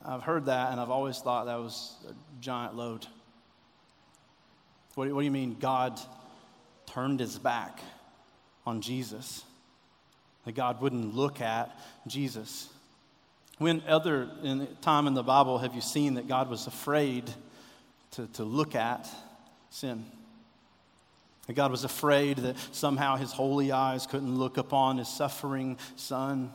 I've 0.06 0.22
heard 0.22 0.46
that, 0.46 0.72
and 0.72 0.80
I've 0.80 0.92
always 0.92 1.20
thought 1.20 1.46
that 1.46 1.60
was 1.60 1.96
a 2.08 2.14
giant 2.42 2.76
load. 2.76 3.08
What, 4.96 5.12
what 5.12 5.22
do 5.22 5.26
you 5.26 5.32
mean 5.32 5.58
God 5.60 6.00
turned 6.86 7.20
his 7.20 7.38
back 7.38 7.80
on 8.66 8.82
Jesus? 8.82 9.44
That 10.46 10.54
God 10.54 10.82
wouldn't 10.82 11.16
look 11.16 11.42
at 11.42 11.78
Jesus. 12.08 12.70
When 13.58 13.82
other 13.88 14.30
in, 14.44 14.68
time 14.82 15.08
in 15.08 15.14
the 15.14 15.24
Bible 15.24 15.60
have 15.60 15.76
you 15.76 15.82
seen 15.82 16.16
that 16.16 16.28
God 16.28 16.50
was 16.50 16.68
afraid 16.68 17.30
to, 18.12 18.28
to 18.34 18.44
look 18.44 18.76
at 18.76 19.08
sin? 19.70 20.06
That 21.48 21.54
God 21.54 21.72
was 21.72 21.84
afraid 21.84 22.38
that 22.38 22.56
somehow 22.72 23.16
his 23.16 23.32
holy 23.32 23.72
eyes 23.72 24.08
couldn't 24.08 24.38
look 24.38 24.58
upon 24.58 24.98
his 24.98 25.08
suffering 25.08 25.78
son. 25.96 26.52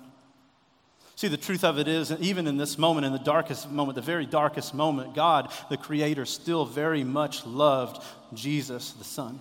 See, 1.19 1.27
the 1.27 1.37
truth 1.37 1.65
of 1.65 1.81
it 1.81 1.89
is, 1.89 2.13
even 2.21 2.47
in 2.47 2.59
this 2.59 2.79
moment, 2.79 3.05
in 3.05 3.13
the 3.13 3.19
darkest 3.19 3.69
moment, 3.69 3.97
the 3.97 4.03
very 4.03 4.25
darkest 4.25 4.73
moment, 4.73 5.17
God, 5.17 5.51
the 5.69 5.77
Creator, 5.77 6.25
still 6.27 6.65
very 6.65 7.03
much 7.03 7.45
loved 7.45 8.01
Jesus, 8.35 8.93
the 8.93 9.03
Son. 9.03 9.41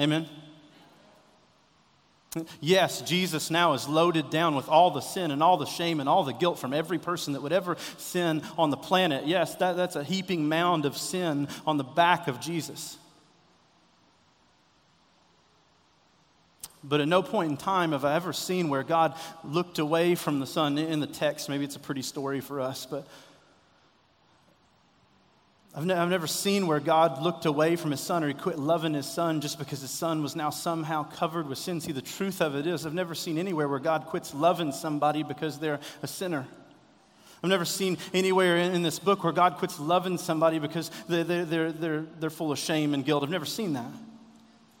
Amen? 0.00 0.26
Yes, 2.62 3.02
Jesus 3.02 3.50
now 3.50 3.74
is 3.74 3.86
loaded 3.86 4.30
down 4.30 4.54
with 4.54 4.70
all 4.70 4.90
the 4.90 5.02
sin 5.02 5.32
and 5.32 5.42
all 5.42 5.58
the 5.58 5.66
shame 5.66 6.00
and 6.00 6.08
all 6.08 6.24
the 6.24 6.32
guilt 6.32 6.58
from 6.58 6.72
every 6.72 6.98
person 6.98 7.34
that 7.34 7.42
would 7.42 7.52
ever 7.52 7.76
sin 7.98 8.40
on 8.56 8.70
the 8.70 8.78
planet. 8.78 9.26
Yes, 9.26 9.56
that, 9.56 9.76
that's 9.76 9.96
a 9.96 10.02
heaping 10.02 10.48
mound 10.48 10.86
of 10.86 10.96
sin 10.96 11.46
on 11.66 11.76
the 11.76 11.84
back 11.84 12.26
of 12.26 12.40
Jesus. 12.40 12.96
But 16.86 17.00
at 17.00 17.08
no 17.08 17.22
point 17.22 17.50
in 17.50 17.56
time 17.56 17.92
have 17.92 18.04
I 18.04 18.14
ever 18.14 18.34
seen 18.34 18.68
where 18.68 18.82
God 18.82 19.14
looked 19.42 19.78
away 19.78 20.14
from 20.14 20.38
the 20.38 20.46
Son 20.46 20.76
in 20.76 21.00
the 21.00 21.06
text. 21.06 21.48
Maybe 21.48 21.64
it's 21.64 21.76
a 21.76 21.80
pretty 21.80 22.02
story 22.02 22.40
for 22.40 22.60
us, 22.60 22.86
but 22.86 23.06
I've, 25.74 25.86
ne- 25.86 25.94
I've 25.94 26.10
never 26.10 26.28
seen 26.28 26.68
where 26.68 26.78
God 26.78 27.20
looked 27.20 27.46
away 27.46 27.74
from 27.74 27.90
his 27.90 28.00
son 28.00 28.22
or 28.22 28.28
he 28.28 28.34
quit 28.34 28.58
loving 28.60 28.94
his 28.94 29.06
son 29.06 29.40
just 29.40 29.58
because 29.58 29.80
his 29.80 29.90
son 29.90 30.22
was 30.22 30.36
now 30.36 30.50
somehow 30.50 31.02
covered 31.02 31.48
with 31.48 31.58
sin. 31.58 31.80
See, 31.80 31.90
the 31.90 32.00
truth 32.00 32.40
of 32.40 32.54
it 32.54 32.66
is, 32.66 32.86
I've 32.86 32.94
never 32.94 33.14
seen 33.14 33.38
anywhere 33.38 33.66
where 33.66 33.80
God 33.80 34.06
quits 34.06 34.32
loving 34.34 34.70
somebody 34.70 35.24
because 35.24 35.58
they're 35.58 35.80
a 36.02 36.06
sinner. 36.06 36.46
I've 37.42 37.50
never 37.50 37.64
seen 37.64 37.98
anywhere 38.12 38.56
in, 38.56 38.72
in 38.72 38.82
this 38.82 39.00
book 39.00 39.24
where 39.24 39.32
God 39.32 39.56
quits 39.56 39.80
loving 39.80 40.16
somebody 40.16 40.60
because 40.60 40.92
they're, 41.08 41.24
they're, 41.24 41.44
they're, 41.44 41.72
they're, 41.72 42.04
they're 42.20 42.30
full 42.30 42.52
of 42.52 42.58
shame 42.58 42.94
and 42.94 43.04
guilt. 43.04 43.24
I've 43.24 43.30
never 43.30 43.44
seen 43.44 43.72
that. 43.72 43.90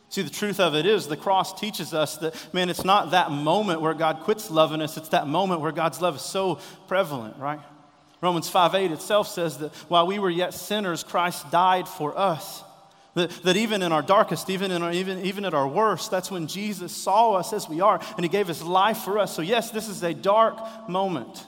See, 0.08 0.22
the 0.22 0.30
truth 0.30 0.60
of 0.60 0.74
it 0.74 0.86
is, 0.86 1.08
the 1.08 1.16
cross 1.16 1.58
teaches 1.58 1.92
us 1.92 2.16
that, 2.18 2.34
man, 2.54 2.68
it's 2.68 2.84
not 2.84 3.10
that 3.10 3.30
moment 3.30 3.80
where 3.80 3.94
God 3.94 4.20
quits 4.20 4.50
loving 4.50 4.80
us, 4.80 4.96
it's 4.96 5.08
that 5.08 5.26
moment 5.26 5.60
where 5.60 5.72
God's 5.72 6.00
love 6.00 6.16
is 6.16 6.22
so 6.22 6.60
prevalent, 6.86 7.36
right? 7.36 7.60
Romans 8.20 8.48
5 8.48 8.74
8 8.74 8.92
itself 8.92 9.28
says 9.28 9.58
that 9.58 9.74
while 9.88 10.06
we 10.06 10.18
were 10.18 10.30
yet 10.30 10.54
sinners, 10.54 11.02
Christ 11.02 11.50
died 11.50 11.88
for 11.88 12.16
us. 12.16 12.62
That, 13.14 13.30
that 13.44 13.56
even 13.56 13.82
in 13.82 13.92
our 13.92 14.02
darkest, 14.02 14.50
even, 14.50 14.70
in 14.70 14.82
our, 14.82 14.92
even, 14.92 15.24
even 15.24 15.44
at 15.44 15.54
our 15.54 15.68
worst, 15.68 16.10
that's 16.10 16.30
when 16.30 16.46
Jesus 16.46 16.92
saw 16.92 17.34
us 17.34 17.52
as 17.52 17.68
we 17.68 17.80
are 17.80 18.00
and 18.16 18.24
he 18.24 18.28
gave 18.28 18.48
his 18.48 18.62
life 18.62 18.98
for 18.98 19.18
us. 19.18 19.34
So, 19.34 19.42
yes, 19.42 19.70
this 19.70 19.88
is 19.88 20.02
a 20.02 20.14
dark 20.14 20.58
moment. 20.88 21.46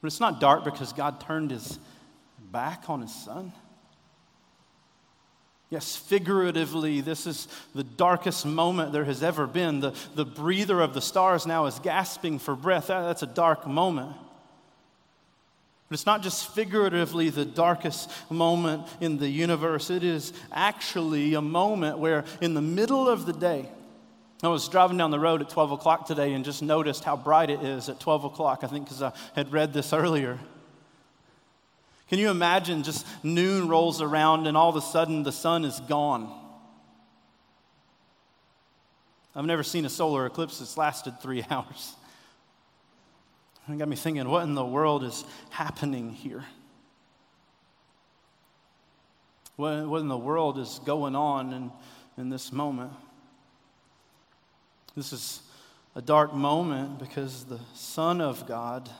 But 0.00 0.08
it's 0.08 0.18
not 0.18 0.40
dark 0.40 0.64
because 0.64 0.92
God 0.92 1.20
turned 1.20 1.52
his 1.52 1.78
back 2.50 2.90
on 2.90 3.02
his 3.02 3.14
son. 3.14 3.52
Yes, 5.72 5.96
figuratively, 5.96 7.00
this 7.00 7.26
is 7.26 7.48
the 7.74 7.82
darkest 7.82 8.44
moment 8.44 8.92
there 8.92 9.06
has 9.06 9.22
ever 9.22 9.46
been. 9.46 9.80
The, 9.80 9.94
the 10.14 10.26
breather 10.26 10.82
of 10.82 10.92
the 10.92 11.00
stars 11.00 11.46
now 11.46 11.64
is 11.64 11.78
gasping 11.78 12.40
for 12.40 12.54
breath. 12.54 12.88
That, 12.88 13.04
that's 13.04 13.22
a 13.22 13.26
dark 13.26 13.66
moment. 13.66 14.14
But 15.88 15.94
it's 15.94 16.04
not 16.04 16.22
just 16.22 16.54
figuratively 16.54 17.30
the 17.30 17.46
darkest 17.46 18.10
moment 18.28 18.86
in 19.00 19.16
the 19.16 19.30
universe, 19.30 19.88
it 19.88 20.04
is 20.04 20.34
actually 20.52 21.32
a 21.32 21.40
moment 21.40 21.96
where, 21.96 22.26
in 22.42 22.52
the 22.52 22.60
middle 22.60 23.08
of 23.08 23.24
the 23.24 23.32
day, 23.32 23.66
I 24.42 24.48
was 24.48 24.68
driving 24.68 24.98
down 24.98 25.10
the 25.10 25.18
road 25.18 25.40
at 25.40 25.48
12 25.48 25.72
o'clock 25.72 26.06
today 26.06 26.34
and 26.34 26.44
just 26.44 26.62
noticed 26.62 27.02
how 27.02 27.16
bright 27.16 27.48
it 27.48 27.62
is 27.62 27.88
at 27.88 27.98
12 27.98 28.24
o'clock, 28.24 28.60
I 28.62 28.66
think 28.66 28.84
because 28.84 29.00
I 29.00 29.12
had 29.34 29.50
read 29.50 29.72
this 29.72 29.92
earlier. 29.94 30.38
Can 32.12 32.18
you 32.18 32.28
imagine 32.28 32.82
just 32.82 33.06
noon 33.22 33.68
rolls 33.68 34.02
around 34.02 34.46
and 34.46 34.54
all 34.54 34.68
of 34.68 34.76
a 34.76 34.82
sudden 34.82 35.22
the 35.22 35.32
sun 35.32 35.64
is 35.64 35.80
gone? 35.80 36.30
I've 39.34 39.46
never 39.46 39.62
seen 39.62 39.86
a 39.86 39.88
solar 39.88 40.26
eclipse 40.26 40.58
that's 40.58 40.76
lasted 40.76 41.22
three 41.22 41.42
hours. 41.50 41.94
It 43.66 43.78
got 43.78 43.88
me 43.88 43.96
thinking, 43.96 44.28
what 44.28 44.42
in 44.42 44.54
the 44.54 44.62
world 44.62 45.04
is 45.04 45.24
happening 45.48 46.10
here? 46.10 46.44
What, 49.56 49.86
what 49.86 50.02
in 50.02 50.08
the 50.08 50.18
world 50.18 50.58
is 50.58 50.80
going 50.84 51.16
on 51.16 51.54
in, 51.54 51.72
in 52.18 52.28
this 52.28 52.52
moment? 52.52 52.92
This 54.94 55.14
is 55.14 55.40
a 55.94 56.02
dark 56.02 56.34
moment 56.34 56.98
because 56.98 57.46
the 57.46 57.60
Son 57.72 58.20
of 58.20 58.46
God 58.46 58.90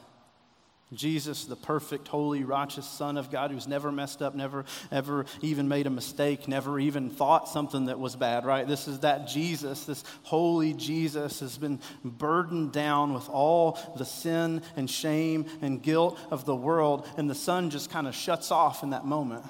Jesus, 0.92 1.44
the 1.44 1.56
perfect, 1.56 2.08
holy, 2.08 2.44
righteous 2.44 2.86
Son 2.86 3.16
of 3.16 3.30
God 3.30 3.50
who's 3.50 3.66
never 3.66 3.90
messed 3.90 4.22
up, 4.22 4.34
never 4.34 4.64
ever 4.90 5.26
even 5.40 5.68
made 5.68 5.86
a 5.86 5.90
mistake, 5.90 6.46
never 6.46 6.78
even 6.78 7.10
thought 7.10 7.48
something 7.48 7.86
that 7.86 7.98
was 7.98 8.16
bad, 8.16 8.44
right? 8.44 8.66
This 8.66 8.86
is 8.88 9.00
that 9.00 9.26
Jesus, 9.26 9.84
this 9.84 10.04
holy 10.22 10.74
Jesus 10.74 11.40
has 11.40 11.56
been 11.56 11.80
burdened 12.04 12.72
down 12.72 13.14
with 13.14 13.28
all 13.28 13.78
the 13.96 14.04
sin 14.04 14.62
and 14.76 14.90
shame 14.90 15.46
and 15.62 15.82
guilt 15.82 16.18
of 16.30 16.44
the 16.44 16.56
world, 16.56 17.08
and 17.16 17.28
the 17.28 17.34
sun 17.34 17.70
just 17.70 17.90
kind 17.90 18.06
of 18.06 18.14
shuts 18.14 18.50
off 18.50 18.82
in 18.82 18.90
that 18.90 19.06
moment. 19.06 19.44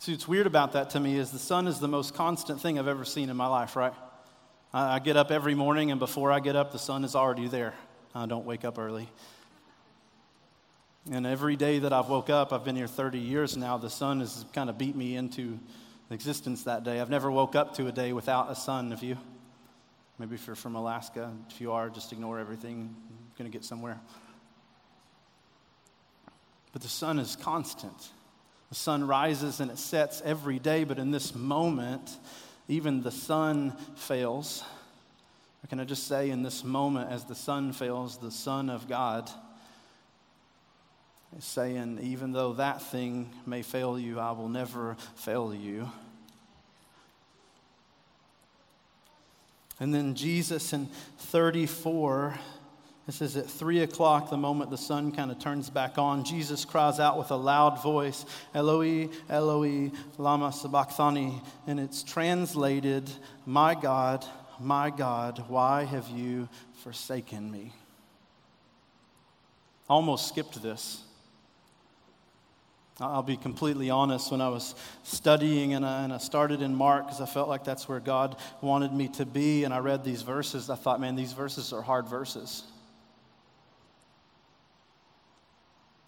See, 0.00 0.12
what's 0.12 0.28
weird 0.28 0.46
about 0.46 0.72
that 0.72 0.90
to 0.90 1.00
me 1.00 1.16
is 1.16 1.30
the 1.30 1.38
sun 1.38 1.66
is 1.66 1.80
the 1.80 1.88
most 1.88 2.14
constant 2.14 2.60
thing 2.60 2.78
I've 2.78 2.88
ever 2.88 3.04
seen 3.04 3.30
in 3.30 3.36
my 3.36 3.46
life, 3.46 3.74
right? 3.76 3.92
I 4.72 4.98
get 4.98 5.16
up 5.16 5.30
every 5.30 5.54
morning, 5.54 5.90
and 5.90 5.98
before 5.98 6.30
I 6.30 6.40
get 6.40 6.54
up, 6.54 6.72
the 6.72 6.78
sun 6.78 7.04
is 7.04 7.14
already 7.14 7.48
there. 7.48 7.74
I 8.14 8.26
don't 8.26 8.44
wake 8.44 8.64
up 8.64 8.78
early. 8.78 9.08
And 11.10 11.26
every 11.26 11.56
day 11.56 11.78
that 11.78 11.92
I've 11.92 12.08
woke 12.08 12.28
up, 12.28 12.52
I've 12.52 12.64
been 12.64 12.76
here 12.76 12.86
30 12.86 13.18
years 13.18 13.56
now, 13.56 13.78
the 13.78 13.88
sun 13.88 14.20
has 14.20 14.44
kind 14.52 14.68
of 14.68 14.76
beat 14.76 14.94
me 14.94 15.16
into 15.16 15.58
existence 16.10 16.64
that 16.64 16.84
day. 16.84 17.00
I've 17.00 17.08
never 17.08 17.30
woke 17.30 17.54
up 17.54 17.74
to 17.76 17.86
a 17.86 17.92
day 17.92 18.12
without 18.12 18.50
a 18.50 18.54
sun. 18.54 18.90
Have 18.90 19.02
you? 19.02 19.16
Maybe 20.18 20.34
if 20.34 20.46
you're 20.46 20.56
from 20.56 20.74
Alaska, 20.74 21.32
if 21.48 21.60
you 21.62 21.72
are, 21.72 21.88
just 21.88 22.12
ignore 22.12 22.38
everything. 22.38 22.94
You're 23.08 23.38
going 23.38 23.50
to 23.50 23.56
get 23.56 23.64
somewhere. 23.64 23.98
But 26.72 26.82
the 26.82 26.88
sun 26.88 27.18
is 27.18 27.36
constant. 27.36 28.10
The 28.68 28.74
sun 28.74 29.06
rises 29.06 29.60
and 29.60 29.70
it 29.70 29.78
sets 29.78 30.20
every 30.22 30.58
day, 30.58 30.84
but 30.84 30.98
in 30.98 31.10
this 31.10 31.34
moment, 31.34 32.18
even 32.68 33.02
the 33.02 33.10
sun 33.10 33.72
fails. 33.96 34.62
Or 35.64 35.66
can 35.68 35.80
I 35.80 35.84
just 35.84 36.06
say, 36.06 36.30
in 36.30 36.42
this 36.42 36.62
moment, 36.62 37.10
as 37.10 37.24
the 37.24 37.34
sun 37.34 37.72
fails, 37.72 38.18
the 38.18 38.30
Son 38.30 38.70
of 38.70 38.86
God 38.88 39.30
is 41.36 41.44
saying, 41.44 41.98
even 42.02 42.32
though 42.32 42.52
that 42.54 42.80
thing 42.80 43.30
may 43.46 43.62
fail 43.62 43.98
you, 43.98 44.20
I 44.20 44.32
will 44.32 44.48
never 44.48 44.96
fail 45.16 45.54
you. 45.54 45.90
And 49.80 49.94
then 49.94 50.14
Jesus 50.14 50.72
in 50.72 50.86
34 51.18 52.38
this 53.08 53.22
is 53.22 53.38
at 53.38 53.46
three 53.46 53.80
o'clock, 53.80 54.28
the 54.28 54.36
moment 54.36 54.70
the 54.70 54.76
sun 54.76 55.12
kind 55.12 55.30
of 55.30 55.38
turns 55.38 55.70
back 55.70 55.96
on. 55.96 56.24
Jesus 56.24 56.66
cries 56.66 57.00
out 57.00 57.16
with 57.16 57.30
a 57.30 57.36
loud 57.36 57.82
voice, 57.82 58.26
Eloi, 58.54 59.08
Eloi, 59.30 59.90
Lama 60.18 60.52
Sabachthani. 60.52 61.40
And 61.66 61.80
it's 61.80 62.02
translated, 62.02 63.10
My 63.46 63.74
God, 63.74 64.26
my 64.60 64.90
God, 64.90 65.42
why 65.48 65.84
have 65.84 66.06
you 66.10 66.50
forsaken 66.82 67.50
me? 67.50 67.72
I 69.88 69.94
almost 69.94 70.28
skipped 70.28 70.62
this. 70.62 71.00
I'll 73.00 73.22
be 73.22 73.38
completely 73.38 73.88
honest. 73.88 74.30
When 74.30 74.42
I 74.42 74.50
was 74.50 74.74
studying 75.02 75.72
and 75.72 75.86
I, 75.86 76.02
and 76.04 76.12
I 76.12 76.18
started 76.18 76.60
in 76.60 76.74
Mark 76.74 77.06
because 77.06 77.22
I 77.22 77.26
felt 77.26 77.48
like 77.48 77.64
that's 77.64 77.88
where 77.88 78.00
God 78.00 78.36
wanted 78.60 78.92
me 78.92 79.08
to 79.14 79.24
be, 79.24 79.64
and 79.64 79.72
I 79.72 79.78
read 79.78 80.04
these 80.04 80.20
verses, 80.20 80.68
I 80.68 80.76
thought, 80.76 81.00
man, 81.00 81.16
these 81.16 81.32
verses 81.32 81.72
are 81.72 81.80
hard 81.80 82.06
verses. 82.06 82.64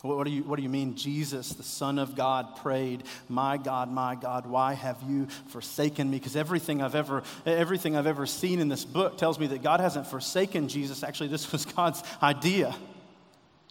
What 0.02 0.24
do, 0.24 0.30
you, 0.30 0.42
what 0.44 0.56
do 0.56 0.62
you 0.62 0.70
mean 0.70 0.94
Jesus, 0.94 1.50
the 1.50 1.62
Son 1.62 1.98
of 1.98 2.16
God, 2.16 2.56
prayed, 2.56 3.02
My 3.28 3.58
God, 3.58 3.92
my 3.92 4.14
God, 4.14 4.46
why 4.46 4.72
have 4.72 4.96
you 5.06 5.26
forsaken 5.48 6.10
me? 6.10 6.18
Because 6.18 6.36
everything 6.36 6.80
I've 6.80 6.94
ever 6.94 7.22
everything 7.44 7.96
I've 7.96 8.06
ever 8.06 8.24
seen 8.24 8.60
in 8.60 8.68
this 8.68 8.86
book 8.86 9.18
tells 9.18 9.38
me 9.38 9.46
that 9.48 9.62
God 9.62 9.80
hasn't 9.80 10.06
forsaken 10.06 10.68
Jesus. 10.68 11.02
Actually, 11.02 11.28
this 11.28 11.52
was 11.52 11.66
God's 11.76 12.02
idea. 12.22 12.74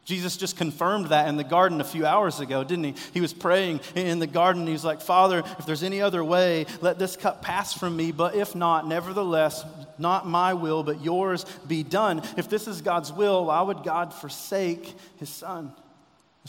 Jesus 0.05 0.37
just 0.37 0.57
confirmed 0.57 1.07
that 1.07 1.27
in 1.27 1.37
the 1.37 1.43
garden 1.43 1.81
a 1.81 1.83
few 1.83 2.05
hours 2.05 2.39
ago, 2.39 2.63
didn't 2.63 2.83
he? 2.83 2.95
He 3.13 3.21
was 3.21 3.33
praying 3.33 3.79
in 3.95 4.19
the 4.19 4.27
garden. 4.27 4.65
He 4.65 4.73
was 4.73 4.85
like, 4.85 5.01
Father, 5.01 5.43
if 5.59 5.65
there's 5.65 5.83
any 5.83 6.01
other 6.01 6.23
way, 6.23 6.65
let 6.81 6.97
this 6.97 7.15
cup 7.15 7.43
pass 7.43 7.73
from 7.73 7.95
me. 7.95 8.11
But 8.11 8.33
if 8.33 8.55
not, 8.55 8.87
nevertheless, 8.87 9.63
not 9.99 10.27
my 10.27 10.53
will, 10.53 10.83
but 10.83 11.03
yours 11.03 11.45
be 11.67 11.83
done. 11.83 12.23
If 12.37 12.49
this 12.49 12.67
is 12.67 12.81
God's 12.81 13.11
will, 13.11 13.45
why 13.45 13.61
would 13.61 13.83
God 13.83 14.13
forsake 14.13 14.95
his 15.17 15.29
son? 15.29 15.73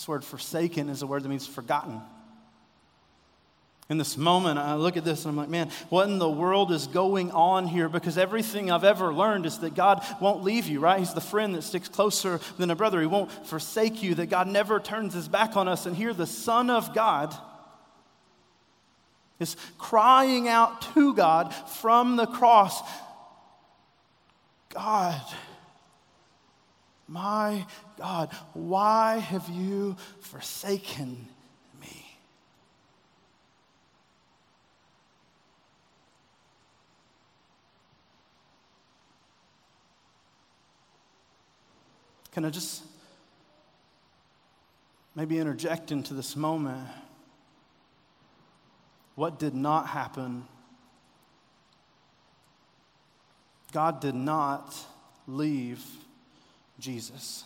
This 0.01 0.09
word 0.09 0.25
forsaken 0.25 0.89
is 0.89 1.03
a 1.03 1.07
word 1.07 1.25
that 1.25 1.29
means 1.29 1.47
forgotten. 1.47 2.01
In 3.91 3.99
this 3.99 4.17
moment, 4.17 4.59
I 4.59 4.77
look 4.77 4.97
at 4.97 5.05
this 5.05 5.27
and 5.27 5.33
I'm 5.33 5.37
like, 5.37 5.51
man, 5.51 5.69
what 5.91 6.09
in 6.09 6.19
the 6.19 6.31
world 6.31 6.73
is 6.73 6.87
going 6.87 7.31
on 7.33 7.67
here? 7.67 7.87
Because 7.87 8.17
everything 8.17 8.71
I've 8.71 8.83
ever 8.83 9.13
learned 9.13 9.45
is 9.45 9.59
that 9.59 9.75
God 9.75 10.03
won't 10.19 10.43
leave 10.43 10.69
you, 10.69 10.81
right? 10.81 11.01
He's 11.01 11.13
the 11.13 11.21
friend 11.21 11.55
that 11.55 11.61
sticks 11.61 11.87
closer 11.87 12.41
than 12.57 12.71
a 12.71 12.75
brother. 12.75 12.99
He 12.99 13.07
won't 13.07 13.31
forsake 13.47 14.03
you, 14.03 14.15
that 14.15 14.31
God 14.31 14.49
never 14.49 14.81
turns 14.81 15.13
his 15.13 15.29
back 15.29 15.55
on 15.55 15.69
us. 15.69 15.85
And 15.85 15.95
here, 15.95 16.15
the 16.15 16.27
Son 16.27 16.71
of 16.71 16.95
God 16.95 17.37
is 19.39 19.55
crying 19.77 20.49
out 20.49 20.81
to 20.95 21.13
God 21.13 21.55
from 21.55 22.17
the 22.17 22.27
cross 22.27 22.81
God, 24.71 25.21
my 27.11 27.67
God, 27.99 28.31
why 28.55 29.19
have 29.19 29.49
you 29.49 29.97
forsaken 30.21 31.27
me? 31.81 32.19
Can 42.31 42.45
I 42.45 42.51
just 42.51 42.85
maybe 45.17 45.41
interject 45.41 45.91
into 45.91 46.15
this 46.15 46.37
moment? 46.37 46.87
What 49.17 49.41
did 49.41 49.57
not 49.57 49.89
happen? 49.89 50.47
God 53.73 54.01
did 54.01 54.15
not 54.15 54.77
leave 55.27 55.85
Jesus. 56.81 57.45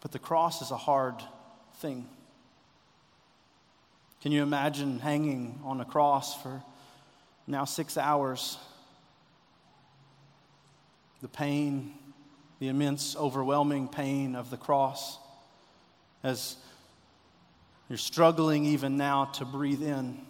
But 0.00 0.12
the 0.12 0.18
cross 0.18 0.62
is 0.62 0.70
a 0.70 0.76
hard 0.76 1.14
thing. 1.76 2.08
Can 4.20 4.32
you 4.32 4.42
imagine 4.42 4.98
hanging 4.98 5.58
on 5.64 5.80
a 5.80 5.84
cross 5.84 6.40
for 6.40 6.62
now 7.46 7.64
six 7.64 7.96
hours? 7.96 8.58
The 11.22 11.28
pain, 11.28 11.92
the 12.58 12.68
immense, 12.68 13.16
overwhelming 13.16 13.88
pain 13.88 14.34
of 14.34 14.50
the 14.50 14.56
cross 14.56 15.18
as 16.22 16.56
you're 17.88 17.98
struggling 17.98 18.64
even 18.64 18.96
now 18.96 19.26
to 19.26 19.44
breathe 19.44 19.82
in. 19.82 20.20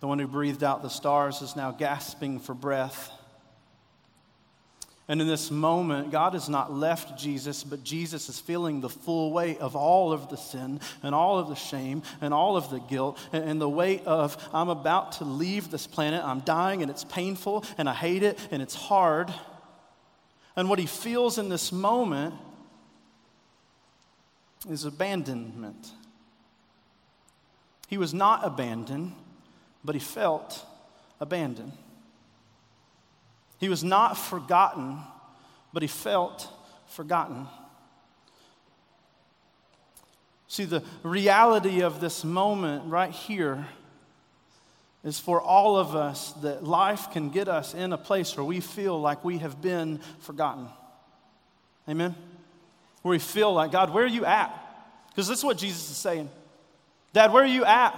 The 0.00 0.06
one 0.06 0.18
who 0.18 0.26
breathed 0.26 0.64
out 0.64 0.82
the 0.82 0.88
stars 0.88 1.42
is 1.42 1.54
now 1.54 1.70
gasping 1.70 2.40
for 2.40 2.54
breath. 2.54 3.10
And 5.08 5.20
in 5.20 5.26
this 5.26 5.50
moment, 5.50 6.12
God 6.12 6.34
has 6.34 6.48
not 6.48 6.72
left 6.72 7.18
Jesus, 7.18 7.64
but 7.64 7.82
Jesus 7.82 8.28
is 8.28 8.38
feeling 8.38 8.80
the 8.80 8.88
full 8.88 9.32
weight 9.32 9.58
of 9.58 9.74
all 9.74 10.12
of 10.12 10.28
the 10.28 10.36
sin 10.36 10.80
and 11.02 11.14
all 11.14 11.38
of 11.38 11.48
the 11.48 11.56
shame 11.56 12.02
and 12.20 12.32
all 12.32 12.56
of 12.56 12.70
the 12.70 12.78
guilt 12.78 13.18
and, 13.32 13.60
the 13.60 13.68
weight 13.68 14.06
of, 14.06 14.36
I'm 14.54 14.68
about 14.68 15.12
to 15.12 15.24
leave 15.24 15.70
this 15.70 15.88
planet, 15.88 16.22
I'm 16.24 16.40
dying, 16.40 16.82
and 16.82 16.90
it's 16.90 17.04
painful, 17.04 17.64
and 17.76 17.88
I 17.88 17.94
hate 17.94 18.22
it, 18.22 18.38
and 18.52 18.62
it's 18.62 18.76
hard. 18.76 19.34
And 20.54 20.68
what 20.68 20.78
he 20.78 20.86
feels 20.86 21.36
in 21.36 21.48
this 21.48 21.72
moment 21.72 22.34
is 24.70 24.84
abandonment. 24.84 25.90
He 27.88 27.98
was 27.98 28.14
not 28.14 28.44
abandoned, 28.44 29.14
but 29.84 29.96
he 29.96 30.00
felt 30.00 30.64
abandoned. 31.20 31.72
He 33.62 33.68
was 33.68 33.84
not 33.84 34.14
forgotten, 34.18 34.98
but 35.72 35.84
he 35.84 35.86
felt 35.86 36.48
forgotten. 36.88 37.46
See, 40.48 40.64
the 40.64 40.82
reality 41.04 41.82
of 41.82 42.00
this 42.00 42.24
moment 42.24 42.90
right 42.90 43.12
here 43.12 43.64
is 45.04 45.20
for 45.20 45.40
all 45.40 45.76
of 45.76 45.94
us 45.94 46.32
that 46.42 46.64
life 46.64 47.12
can 47.12 47.30
get 47.30 47.46
us 47.46 47.72
in 47.72 47.92
a 47.92 47.96
place 47.96 48.36
where 48.36 48.42
we 48.42 48.58
feel 48.58 49.00
like 49.00 49.24
we 49.24 49.38
have 49.38 49.62
been 49.62 50.00
forgotten. 50.18 50.66
Amen? 51.88 52.16
Where 53.02 53.10
we 53.10 53.20
feel 53.20 53.52
like, 53.52 53.70
God, 53.70 53.90
where 53.90 54.02
are 54.02 54.08
you 54.08 54.24
at? 54.24 54.52
Because 55.10 55.28
this 55.28 55.38
is 55.38 55.44
what 55.44 55.56
Jesus 55.56 55.88
is 55.88 55.96
saying. 55.96 56.28
Dad, 57.12 57.32
where 57.32 57.44
are 57.44 57.46
you 57.46 57.64
at? 57.64 57.94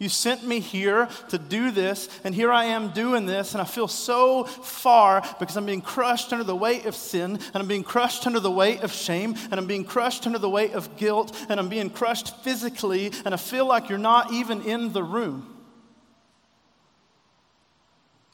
You 0.00 0.08
sent 0.08 0.46
me 0.46 0.60
here 0.60 1.10
to 1.28 1.36
do 1.36 1.70
this, 1.70 2.08
and 2.24 2.34
here 2.34 2.50
I 2.50 2.64
am 2.64 2.88
doing 2.88 3.26
this, 3.26 3.52
and 3.52 3.60
I 3.60 3.66
feel 3.66 3.86
so 3.86 4.44
far 4.44 5.22
because 5.38 5.58
I'm 5.58 5.66
being 5.66 5.82
crushed 5.82 6.32
under 6.32 6.42
the 6.42 6.56
weight 6.56 6.86
of 6.86 6.96
sin, 6.96 7.32
and 7.32 7.56
I'm 7.56 7.68
being 7.68 7.84
crushed 7.84 8.26
under 8.26 8.40
the 8.40 8.50
weight 8.50 8.80
of 8.80 8.92
shame, 8.92 9.34
and 9.50 9.60
I'm 9.60 9.66
being 9.66 9.84
crushed 9.84 10.26
under 10.26 10.38
the 10.38 10.48
weight 10.48 10.72
of 10.72 10.96
guilt, 10.96 11.36
and 11.50 11.60
I'm 11.60 11.68
being 11.68 11.90
crushed 11.90 12.34
physically, 12.38 13.12
and 13.26 13.34
I 13.34 13.36
feel 13.36 13.66
like 13.66 13.90
you're 13.90 13.98
not 13.98 14.32
even 14.32 14.62
in 14.62 14.94
the 14.94 15.02
room. 15.02 15.46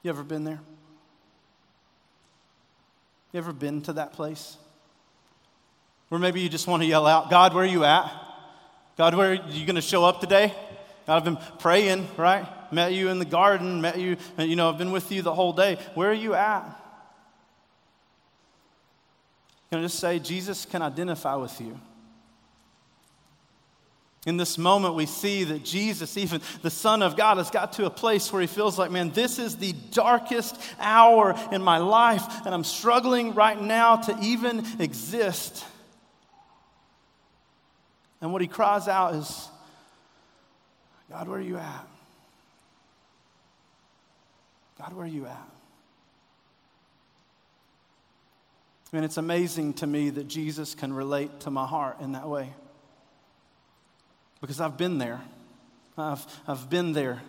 You 0.05 0.11
ever 0.11 0.23
been 0.23 0.45
there? 0.45 0.61
You 3.33 3.39
ever 3.39 3.53
been 3.53 3.83
to 3.83 3.95
that 3.95 4.13
place? 4.13 4.57
Where 6.11 6.21
maybe 6.21 6.41
you 6.41 6.49
just 6.49 6.69
want 6.69 6.85
to 6.85 6.87
yell 6.87 7.09
out, 7.09 7.29
God, 7.29 7.55
where 7.55 7.65
are 7.65 7.67
you 7.67 7.83
at? 7.83 8.09
God, 8.97 9.17
where 9.17 9.33
are 9.33 9.35
you 9.35 9.67
going 9.67 9.75
to 9.75 9.83
show 9.83 10.05
up 10.05 10.21
today? 10.21 10.55
I've 11.09 11.25
been 11.25 11.39
praying, 11.59 12.09
right? 12.17 12.47
Met 12.73 12.93
you 12.93 13.09
in 13.11 13.19
the 13.19 13.25
garden, 13.25 13.81
met 13.81 13.99
you, 13.99 14.17
you 14.39 14.57
know, 14.57 14.69
I've 14.69 14.79
been 14.79 14.93
with 14.93 15.13
you 15.13 15.23
the 15.23 15.35
whole 15.35 15.53
day. 15.53 15.79
Where 15.95 16.11
are 16.11 16.15
you 16.15 16.35
at? 16.35 16.65
Can 19.71 19.81
I 19.81 19.83
just 19.83 19.99
say, 19.99 20.19
Jesus 20.19 20.65
can 20.65 20.83
identify 20.83 21.37
with 21.37 21.61
you. 21.61 21.79
In 24.27 24.37
this 24.37 24.59
moment, 24.59 24.95
we 24.97 25.07
see 25.07 25.45
that 25.45 25.65
Jesus, 25.65 26.17
even 26.17 26.41
the 26.63 26.71
Son 26.71 27.01
of 27.03 27.17
God, 27.17 27.37
has 27.37 27.49
got 27.49 27.75
to 27.75 27.87
a 27.87 27.91
place 27.91 28.33
where 28.33 28.41
he 28.41 28.49
feels 28.49 28.77
like, 28.77 28.91
man, 28.91 29.11
this 29.11 29.39
is 29.39 29.57
the 29.57 29.73
darkest 29.93 30.61
hour 30.81 31.37
in 31.53 31.63
my 31.63 31.79
life, 31.79 32.25
and 32.45 32.53
I'm 32.53 32.65
struggling 32.65 33.35
right 33.35 33.61
now 33.61 33.97
to 33.97 34.19
even 34.21 34.67
exist. 34.81 35.65
And 38.21 38.33
what 38.33 38.43
he 38.43 38.49
cries 38.49 38.89
out 38.89 39.15
is, 39.15 39.49
God, 41.11 41.29
where 41.29 41.39
are 41.39 41.43
you 41.43 41.57
at? 41.57 41.87
God, 44.79 44.93
where 44.93 45.05
are 45.05 45.09
you 45.09 45.27
at? 45.27 45.49
And 48.93 49.05
it's 49.05 49.17
amazing 49.17 49.75
to 49.75 49.87
me 49.87 50.11
that 50.11 50.29
Jesus 50.29 50.75
can 50.75 50.93
relate 50.93 51.41
to 51.41 51.51
my 51.51 51.67
heart 51.67 52.01
in 52.01 52.13
that 52.13 52.29
way. 52.29 52.53
Because 54.41 54.61
I've 54.61 54.77
been 54.77 54.99
there. 54.99 55.21
I've, 55.99 56.25
I've 56.47 56.69
been 56.69 56.93
there 56.93 57.23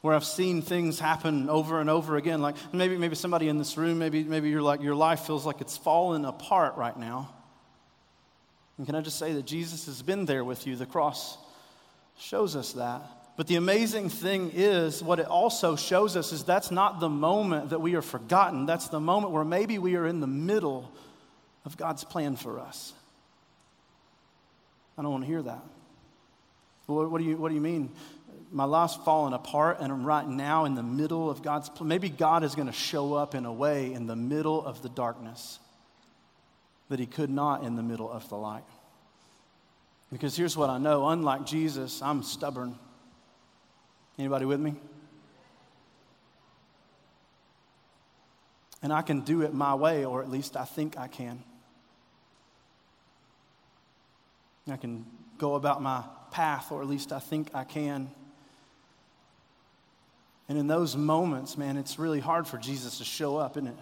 where 0.00 0.14
I've 0.14 0.24
seen 0.24 0.62
things 0.62 1.00
happen 1.00 1.50
over 1.50 1.80
and 1.80 1.90
over 1.90 2.16
again. 2.16 2.40
Like 2.40 2.54
maybe, 2.72 2.96
maybe 2.96 3.16
somebody 3.16 3.48
in 3.48 3.58
this 3.58 3.76
room, 3.76 3.98
maybe, 3.98 4.22
maybe 4.24 4.48
you're 4.48 4.62
like, 4.62 4.80
your 4.80 4.94
life 4.94 5.20
feels 5.20 5.44
like 5.44 5.60
it's 5.60 5.76
fallen 5.76 6.24
apart 6.24 6.76
right 6.76 6.96
now. 6.96 7.34
And 8.78 8.86
can 8.86 8.94
I 8.94 9.00
just 9.00 9.18
say 9.18 9.32
that 9.32 9.46
Jesus 9.46 9.86
has 9.86 10.02
been 10.02 10.24
there 10.24 10.44
with 10.44 10.66
you? 10.66 10.76
The 10.76 10.86
cross 10.86 11.38
shows 12.18 12.56
us 12.56 12.72
that. 12.72 13.02
But 13.36 13.46
the 13.46 13.56
amazing 13.56 14.08
thing 14.08 14.50
is, 14.54 15.02
what 15.02 15.20
it 15.20 15.26
also 15.26 15.76
shows 15.76 16.16
us 16.16 16.32
is 16.32 16.44
that's 16.44 16.70
not 16.70 17.00
the 17.00 17.08
moment 17.08 17.70
that 17.70 17.80
we 17.80 17.94
are 17.94 18.02
forgotten. 18.02 18.64
That's 18.64 18.88
the 18.88 19.00
moment 19.00 19.32
where 19.32 19.44
maybe 19.44 19.78
we 19.78 19.96
are 19.96 20.06
in 20.06 20.20
the 20.20 20.26
middle 20.26 20.90
of 21.66 21.76
God's 21.76 22.02
plan 22.02 22.36
for 22.36 22.58
us. 22.58 22.94
I 24.96 25.02
don't 25.02 25.10
want 25.10 25.24
to 25.24 25.28
hear 25.28 25.42
that. 25.42 25.62
What, 26.86 27.10
what, 27.10 27.18
do, 27.18 27.24
you, 27.24 27.36
what 27.36 27.50
do 27.50 27.54
you 27.54 27.60
mean? 27.60 27.90
My 28.50 28.64
life's 28.64 28.96
fallen 28.96 29.34
apart 29.34 29.78
and 29.80 29.92
I'm 29.92 30.04
right 30.04 30.26
now 30.26 30.64
in 30.64 30.74
the 30.74 30.82
middle 30.82 31.28
of 31.28 31.42
God's 31.42 31.68
plan. 31.68 31.88
Maybe 31.88 32.08
God 32.08 32.44
is 32.44 32.54
going 32.54 32.68
to 32.68 32.72
show 32.72 33.12
up 33.14 33.34
in 33.34 33.44
a 33.44 33.52
way 33.52 33.92
in 33.92 34.06
the 34.06 34.16
middle 34.16 34.64
of 34.64 34.80
the 34.82 34.88
darkness 34.88 35.58
that 36.88 37.00
he 37.00 37.06
could 37.06 37.28
not 37.28 37.64
in 37.64 37.74
the 37.74 37.82
middle 37.82 38.10
of 38.10 38.28
the 38.28 38.36
light. 38.36 38.62
Because 40.12 40.36
here's 40.36 40.56
what 40.56 40.70
I 40.70 40.78
know 40.78 41.08
unlike 41.08 41.46
Jesus, 41.46 42.00
I'm 42.00 42.22
stubborn. 42.22 42.78
Anybody 44.18 44.44
with 44.44 44.60
me? 44.60 44.76
And 48.82 48.92
I 48.92 49.02
can 49.02 49.20
do 49.22 49.42
it 49.42 49.52
my 49.52 49.74
way, 49.74 50.04
or 50.04 50.22
at 50.22 50.30
least 50.30 50.56
I 50.56 50.64
think 50.64 50.96
I 50.96 51.08
can. 51.08 51.42
I 54.70 54.76
can 54.76 55.06
go 55.38 55.54
about 55.54 55.82
my 55.82 56.04
path, 56.30 56.70
or 56.70 56.82
at 56.82 56.88
least 56.88 57.12
I 57.12 57.18
think 57.18 57.50
I 57.54 57.64
can. 57.64 58.10
And 60.48 60.56
in 60.56 60.66
those 60.66 60.96
moments, 60.96 61.58
man, 61.58 61.76
it's 61.76 61.98
really 61.98 62.20
hard 62.20 62.46
for 62.46 62.58
Jesus 62.58 62.98
to 62.98 63.04
show 63.04 63.36
up, 63.36 63.56
isn't 63.56 63.68
it? 63.68 63.76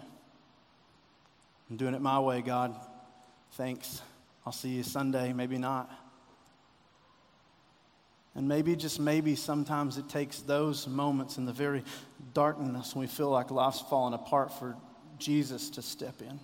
I'm 1.69 1.77
doing 1.77 1.93
it 1.93 2.01
my 2.01 2.19
way, 2.19 2.41
God. 2.41 2.75
Thanks. 3.53 4.01
I'll 4.45 4.53
see 4.53 4.69
you 4.69 4.83
Sunday, 4.83 5.33
maybe 5.33 5.57
not. 5.57 5.91
And 8.35 8.47
maybe, 8.47 8.75
just 8.75 8.99
maybe, 8.99 9.35
sometimes 9.35 9.97
it 9.97 10.09
takes 10.09 10.39
those 10.41 10.87
moments 10.87 11.37
in 11.37 11.45
the 11.45 11.53
very 11.53 11.83
darkness 12.33 12.93
when 12.93 13.01
we 13.01 13.07
feel 13.07 13.29
like 13.29 13.49
life's 13.49 13.81
falling 13.81 14.13
apart 14.13 14.51
for 14.59 14.75
Jesus 15.17 15.69
to 15.71 15.81
step 15.81 16.21
in 16.21 16.39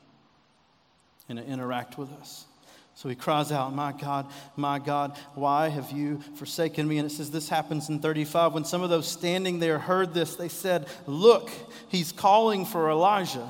and 1.27 1.37
to 1.37 1.45
interact 1.45 1.97
with 1.97 2.11
us. 2.13 2.45
So 2.93 3.09
he 3.09 3.15
cries 3.15 3.51
out, 3.51 3.73
My 3.73 3.93
God, 3.93 4.27
my 4.55 4.79
God, 4.79 5.17
why 5.33 5.69
have 5.69 5.91
you 5.91 6.21
forsaken 6.35 6.87
me? 6.87 6.97
And 6.97 7.09
it 7.09 7.13
says 7.13 7.31
this 7.31 7.49
happens 7.49 7.89
in 7.89 7.99
35. 7.99 8.53
When 8.53 8.65
some 8.65 8.83
of 8.83 8.89
those 8.89 9.07
standing 9.07 9.59
there 9.59 9.79
heard 9.79 10.13
this, 10.13 10.35
they 10.35 10.49
said, 10.49 10.87
Look, 11.07 11.49
he's 11.89 12.11
calling 12.11 12.65
for 12.65 12.89
Elijah. 12.89 13.39
And 13.39 13.49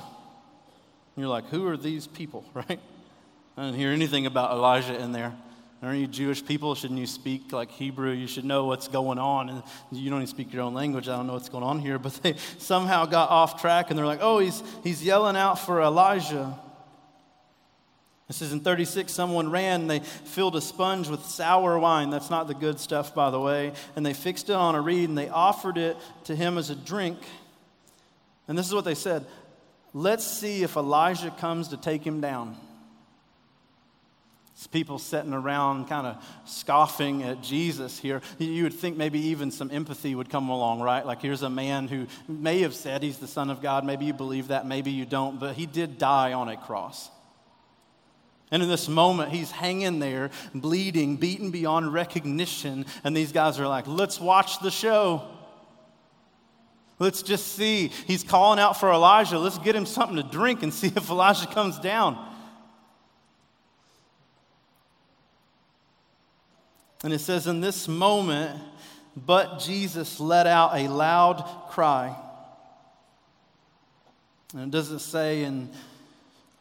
you're 1.17 1.27
like, 1.27 1.47
Who 1.49 1.67
are 1.67 1.77
these 1.77 2.07
people, 2.07 2.45
right? 2.53 2.79
I 3.57 3.65
didn't 3.65 3.77
hear 3.77 3.91
anything 3.91 4.25
about 4.25 4.51
Elijah 4.51 4.97
in 4.99 5.11
there. 5.11 5.33
Aren't 5.81 5.99
you 5.99 6.07
Jewish 6.07 6.45
people? 6.45 6.75
Shouldn't 6.75 6.99
you 6.99 7.07
speak 7.07 7.51
like 7.51 7.71
Hebrew? 7.71 8.11
You 8.11 8.27
should 8.27 8.45
know 8.45 8.65
what's 8.65 8.87
going 8.87 9.17
on. 9.17 9.49
And 9.49 9.63
you 9.91 10.11
don't 10.11 10.19
even 10.19 10.27
speak 10.27 10.53
your 10.53 10.61
own 10.61 10.75
language. 10.75 11.09
I 11.09 11.17
don't 11.17 11.25
know 11.25 11.33
what's 11.33 11.49
going 11.49 11.63
on 11.63 11.79
here. 11.79 11.97
But 12.01 12.13
they 12.21 12.35
somehow 12.59 13.05
got 13.05 13.29
off 13.29 13.59
track 13.59 13.89
and 13.89 13.97
they're 13.97 14.05
like, 14.05 14.19
oh, 14.21 14.37
he's, 14.37 14.61
he's 14.83 15.03
yelling 15.03 15.35
out 15.35 15.57
for 15.57 15.81
Elijah. 15.81 16.57
It 18.29 18.35
says 18.35 18.53
in 18.53 18.61
36, 18.61 19.11
someone 19.11 19.51
ran, 19.51 19.81
and 19.81 19.89
they 19.89 19.99
filled 19.99 20.55
a 20.55 20.61
sponge 20.61 21.09
with 21.09 21.25
sour 21.25 21.77
wine. 21.77 22.11
That's 22.11 22.29
not 22.29 22.47
the 22.47 22.53
good 22.53 22.79
stuff, 22.79 23.13
by 23.13 23.29
the 23.29 23.39
way. 23.39 23.73
And 23.95 24.05
they 24.05 24.13
fixed 24.13 24.49
it 24.49 24.53
on 24.53 24.75
a 24.75 24.81
reed 24.81 25.09
and 25.09 25.17
they 25.17 25.27
offered 25.29 25.77
it 25.77 25.97
to 26.25 26.35
him 26.35 26.57
as 26.57 26.69
a 26.69 26.75
drink. 26.75 27.17
And 28.47 28.57
this 28.57 28.67
is 28.67 28.73
what 28.73 28.85
they 28.85 28.95
said 28.95 29.25
Let's 29.93 30.25
see 30.25 30.63
if 30.63 30.77
Elijah 30.77 31.31
comes 31.31 31.69
to 31.69 31.77
take 31.77 32.05
him 32.05 32.21
down. 32.21 32.55
It's 34.61 34.67
people 34.67 34.99
sitting 34.99 35.33
around 35.33 35.87
kind 35.87 36.05
of 36.05 36.23
scoffing 36.45 37.23
at 37.23 37.41
Jesus 37.41 37.97
here. 37.97 38.21
You 38.37 38.61
would 38.61 38.75
think 38.75 38.95
maybe 38.95 39.17
even 39.29 39.49
some 39.49 39.71
empathy 39.71 40.13
would 40.13 40.29
come 40.29 40.49
along, 40.49 40.81
right? 40.81 41.03
Like 41.03 41.19
here's 41.19 41.41
a 41.41 41.49
man 41.49 41.87
who 41.87 42.05
may 42.27 42.59
have 42.59 42.75
said 42.75 43.01
he's 43.01 43.17
the 43.17 43.25
Son 43.25 43.49
of 43.49 43.63
God. 43.63 43.83
Maybe 43.83 44.05
you 44.05 44.13
believe 44.13 44.49
that, 44.49 44.67
maybe 44.67 44.91
you 44.91 45.03
don't, 45.03 45.39
but 45.39 45.55
he 45.55 45.65
did 45.65 45.97
die 45.97 46.33
on 46.33 46.47
a 46.47 46.55
cross. 46.55 47.09
And 48.51 48.61
in 48.61 48.69
this 48.69 48.87
moment, 48.87 49.31
he's 49.31 49.49
hanging 49.49 49.97
there, 49.97 50.29
bleeding, 50.53 51.17
beaten 51.17 51.49
beyond 51.49 51.91
recognition. 51.91 52.85
And 53.03 53.17
these 53.17 53.31
guys 53.31 53.59
are 53.59 53.67
like, 53.67 53.87
let's 53.87 54.19
watch 54.19 54.59
the 54.59 54.69
show. 54.69 55.23
Let's 56.99 57.23
just 57.23 57.55
see. 57.55 57.87
He's 58.05 58.23
calling 58.23 58.59
out 58.59 58.79
for 58.79 58.91
Elijah. 58.91 59.39
Let's 59.39 59.57
get 59.57 59.75
him 59.75 59.87
something 59.87 60.17
to 60.17 60.23
drink 60.23 60.61
and 60.61 60.71
see 60.81 60.93
if 60.95 61.09
Elijah 61.09 61.47
comes 61.47 61.79
down. 61.79 62.27
And 67.03 67.13
it 67.13 67.19
says, 67.19 67.47
In 67.47 67.61
this 67.61 67.87
moment, 67.87 68.59
but 69.15 69.59
Jesus 69.59 70.19
let 70.19 70.47
out 70.47 70.75
a 70.75 70.87
loud 70.87 71.67
cry. 71.69 72.15
And 74.53 74.63
it 74.63 74.71
doesn't 74.71 74.99
say 74.99 75.43
in 75.43 75.69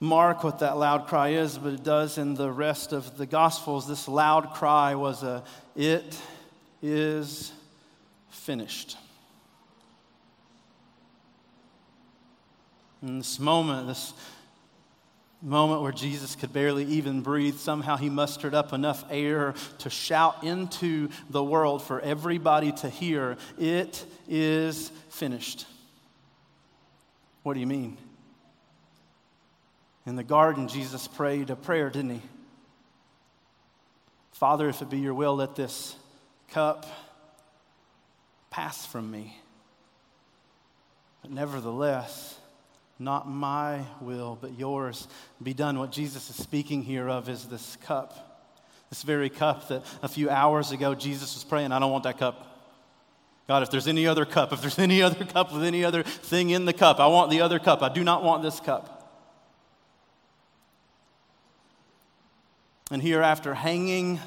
Mark 0.01 0.43
what 0.43 0.61
that 0.61 0.79
loud 0.79 1.07
cry 1.07 1.31
is, 1.31 1.59
but 1.59 1.75
it 1.75 1.85
does 1.85 2.17
in 2.17 2.35
the 2.35 2.51
rest 2.51 2.93
of 2.93 3.19
the 3.19 3.27
Gospels. 3.27 3.87
This 3.87 4.09
loud 4.09 4.55
cry 4.55 4.95
was 4.95 5.23
a, 5.23 5.45
It 5.77 6.19
is 6.83 7.53
finished. 8.31 8.97
In 13.03 13.19
this 13.19 13.39
moment, 13.39 13.89
this 13.89 14.13
moment 15.43 15.83
where 15.83 15.93
Jesus 15.93 16.37
could 16.37 16.53
barely 16.53 16.85
even 16.85 17.23
breathe, 17.23 17.57
somehow 17.57 17.97
he 17.97 18.11
mustered 18.11 18.55
up 18.55 18.73
enough 18.73 19.05
air 19.11 19.55
to 19.79 19.91
shout 19.91 20.45
into 20.45 21.09
the 21.31 21.43
world 21.43 21.83
for 21.83 22.01
everybody 22.01 22.73
to 22.73 22.89
hear, 22.89 23.37
It 23.59 24.05
is 24.29 24.91
finished. 25.09 25.67
What 27.43 27.55
do 27.55 27.61
you 27.61 27.67
mean? 27.67 27.97
In 30.07 30.17
the 30.17 30.25
garden, 30.25 30.69
Jesus 30.69 31.07
prayed 31.07 31.51
a 31.51 31.57
prayer, 31.57 31.91
didn't 31.91 32.11
he? 32.11 32.23
Father, 34.33 34.69
if 34.69 34.83
it 34.83 34.91
be 34.91 34.99
your 34.99 35.15
will, 35.15 35.37
let 35.37 35.55
this 35.55 35.95
cup 36.51 36.87
pass 38.51 38.87
from 38.87 39.11
me. 39.11 39.37
But 41.23 41.31
nevertheless, 41.31 42.40
not 43.01 43.29
my 43.29 43.85
will, 44.01 44.39
but 44.41 44.59
yours 44.59 45.09
be 45.43 45.55
done. 45.55 45.79
What 45.79 45.91
Jesus 45.91 46.29
is 46.31 46.37
speaking 46.37 46.83
here 46.83 47.09
of 47.09 47.29
is 47.29 47.47
this 47.47 47.77
cup. 47.77 48.27
This 48.91 49.03
very 49.03 49.31
cup 49.31 49.69
that 49.69 49.85
a 50.03 50.09
few 50.09 50.29
hours 50.29 50.73
ago 50.73 50.95
Jesus 50.95 51.35
was 51.35 51.45
praying, 51.45 51.73
I 51.73 51.79
don't 51.79 51.91
want 51.91 52.05
that 52.05 52.19
cup. 52.19 52.47
God, 53.49 53.63
if 53.63 53.71
there's 53.71 53.89
any 53.89 54.07
other 54.07 54.25
cup, 54.25 54.53
if 54.53 54.61
there's 54.61 54.79
any 54.79 55.03
other 55.03 55.25
cup 55.25 55.53
with 55.53 55.65
any 55.65 55.85
other 55.85 56.03
thing 56.03 56.51
in 56.51 56.67
the 56.67 56.73
cup, 56.73 57.01
I 57.01 57.07
want 57.09 57.31
the 57.31 57.41
other 57.41 57.59
cup. 57.59 57.83
I 57.83 57.89
do 57.93 58.05
not 58.05 58.23
want 58.23 58.43
this 58.43 58.61
cup. 58.61 58.99
And 62.93 63.01
here, 63.01 63.23
after 63.23 63.55
hanging 63.55 64.21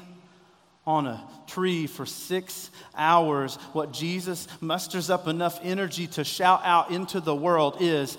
on 0.86 1.06
a 1.06 1.26
tree 1.46 1.86
for 1.86 2.06
six 2.06 2.70
hours, 2.94 3.56
what 3.72 3.92
Jesus 3.92 4.48
musters 4.60 5.10
up 5.10 5.28
enough 5.28 5.58
energy 5.62 6.06
to 6.08 6.24
shout 6.24 6.62
out 6.64 6.90
into 6.90 7.20
the 7.20 7.34
world 7.34 7.78
is, 7.80 8.18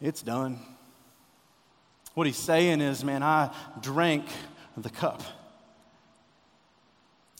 it's 0.00 0.22
done. 0.22 0.58
What 2.14 2.26
he's 2.26 2.36
saying 2.36 2.80
is, 2.80 3.04
man, 3.04 3.22
I 3.22 3.54
drank 3.80 4.26
the 4.76 4.90
cup. 4.90 5.22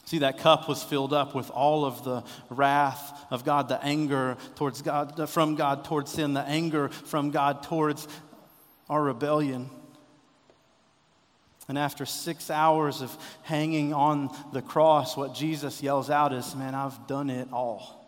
See, 0.04 0.18
that 0.18 0.38
cup 0.38 0.68
was 0.68 0.82
filled 0.82 1.12
up 1.12 1.34
with 1.34 1.50
all 1.50 1.84
of 1.84 2.04
the 2.04 2.24
wrath 2.48 3.26
of 3.30 3.44
God, 3.44 3.68
the 3.68 3.82
anger 3.84 4.36
towards 4.56 4.82
God, 4.82 5.28
from 5.28 5.54
God 5.54 5.84
towards 5.84 6.10
sin, 6.10 6.34
the 6.34 6.42
anger 6.42 6.88
from 6.88 7.30
God 7.30 7.62
towards 7.62 8.08
our 8.88 9.02
rebellion. 9.02 9.70
And 11.68 11.78
after 11.78 12.04
six 12.04 12.50
hours 12.50 13.02
of 13.02 13.16
hanging 13.42 13.94
on 13.94 14.36
the 14.52 14.62
cross, 14.62 15.16
what 15.16 15.34
Jesus 15.34 15.80
yells 15.80 16.10
out 16.10 16.32
is, 16.32 16.56
Man, 16.56 16.74
I've 16.74 17.06
done 17.06 17.30
it 17.30 17.48
all 17.52 17.99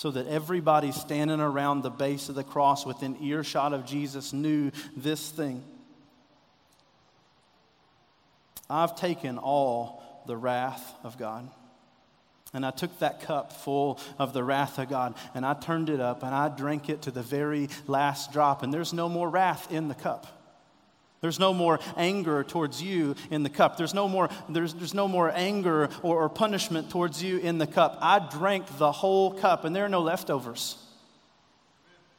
so 0.00 0.10
that 0.10 0.26
everybody 0.28 0.92
standing 0.92 1.40
around 1.40 1.82
the 1.82 1.90
base 1.90 2.30
of 2.30 2.34
the 2.34 2.42
cross 2.42 2.86
within 2.86 3.22
earshot 3.22 3.74
of 3.74 3.84
Jesus 3.84 4.32
knew 4.32 4.70
this 4.96 5.28
thing. 5.28 5.62
I've 8.70 8.96
taken 8.96 9.36
all 9.36 10.22
the 10.26 10.38
wrath 10.38 10.94
of 11.04 11.18
God. 11.18 11.50
And 12.54 12.64
I 12.64 12.70
took 12.70 12.98
that 13.00 13.20
cup 13.20 13.52
full 13.52 14.00
of 14.18 14.32
the 14.32 14.42
wrath 14.42 14.78
of 14.78 14.88
God 14.88 15.16
and 15.34 15.44
I 15.44 15.52
turned 15.52 15.90
it 15.90 16.00
up 16.00 16.22
and 16.22 16.34
I 16.34 16.48
drank 16.48 16.88
it 16.88 17.02
to 17.02 17.10
the 17.10 17.22
very 17.22 17.68
last 17.86 18.32
drop. 18.32 18.62
And 18.62 18.72
there's 18.72 18.94
no 18.94 19.06
more 19.06 19.28
wrath 19.28 19.70
in 19.70 19.88
the 19.88 19.94
cup. 19.94 20.39
There's 21.20 21.38
no 21.38 21.52
more 21.52 21.80
anger 21.96 22.42
towards 22.42 22.82
you 22.82 23.14
in 23.30 23.42
the 23.42 23.50
cup. 23.50 23.76
There's 23.76 23.92
no 23.92 24.08
more, 24.08 24.30
there's, 24.48 24.72
there's 24.72 24.94
no 24.94 25.06
more 25.06 25.30
anger 25.30 25.90
or, 26.02 26.22
or 26.22 26.28
punishment 26.30 26.90
towards 26.90 27.22
you 27.22 27.38
in 27.38 27.58
the 27.58 27.66
cup. 27.66 27.98
I 28.00 28.26
drank 28.30 28.78
the 28.78 28.90
whole 28.90 29.32
cup 29.32 29.64
and 29.64 29.76
there 29.76 29.84
are 29.84 29.88
no 29.88 30.00
leftovers. 30.00 30.76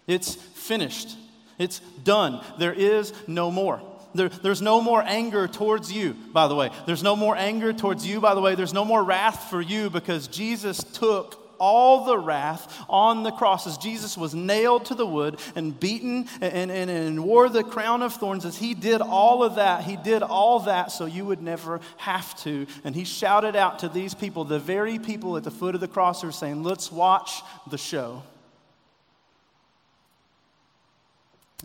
It's 0.05 0.35
finished. 0.35 1.17
It's 1.57 1.79
done. 2.03 2.43
There 2.59 2.73
is 2.73 3.13
no 3.27 3.49
more. 3.49 3.81
There, 4.13 4.29
there's 4.29 4.61
no 4.61 4.81
more 4.81 5.01
anger 5.01 5.47
towards 5.47 5.91
you, 5.91 6.13
by 6.33 6.47
the 6.47 6.55
way. 6.55 6.69
There's 6.85 7.01
no 7.01 7.15
more 7.15 7.35
anger 7.35 7.73
towards 7.73 8.05
you, 8.05 8.19
by 8.19 8.35
the 8.35 8.41
way. 8.41 8.55
There's 8.55 8.73
no 8.73 8.85
more 8.85 9.03
wrath 9.03 9.49
for 9.49 9.61
you 9.61 9.89
because 9.89 10.27
Jesus 10.27 10.83
took 10.83 11.40
all 11.62 12.06
the 12.06 12.17
wrath 12.17 12.84
on 12.89 13.21
the 13.21 13.32
cross 13.32 13.67
as 13.67 13.78
Jesus 13.78 14.17
was 14.17 14.34
nailed 14.34 14.86
to 14.86 14.95
the 14.95 15.06
wood 15.06 15.39
and 15.56 15.80
beaten 15.80 16.28
and, 16.41 16.71
and, 16.71 16.89
and 16.89 17.24
wore 17.24 17.47
the 17.50 17.63
crown 17.63 18.02
of 18.02 18.13
thorns. 18.13 18.45
As 18.45 18.58
he 18.58 18.74
did 18.74 19.00
all 19.00 19.43
of 19.43 19.56
that, 19.56 19.84
he 19.84 19.95
did 19.95 20.24
all 20.24 20.62
that 20.62 20.91
so 20.91 21.06
you 21.06 21.24
would 21.24 21.41
never 21.41 21.80
have 21.97 22.36
to. 22.41 22.65
And 22.84 22.95
he 22.95 23.06
shouted 23.06 23.56
out 23.56 23.80
to 23.80 23.89
these 23.89 24.15
people, 24.15 24.43
the 24.43 24.60
very 24.60 24.97
people 24.97 25.38
at 25.38 25.43
the 25.43 25.52
foot 25.52 25.76
of 25.76 25.82
the 25.82 25.88
cross, 25.88 26.24
who 26.24 26.30
are 26.30 26.34
saying, 26.34 26.63
Let's 26.63 26.91
watch 26.91 27.43
the 27.69 27.78
show. 27.78 28.24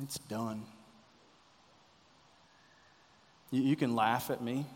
It's 0.03 0.19
done. 0.19 0.63
You, 3.51 3.63
you 3.63 3.77
can 3.77 3.97
laugh 3.97 4.29
at 4.31 4.43
me. 4.43 4.67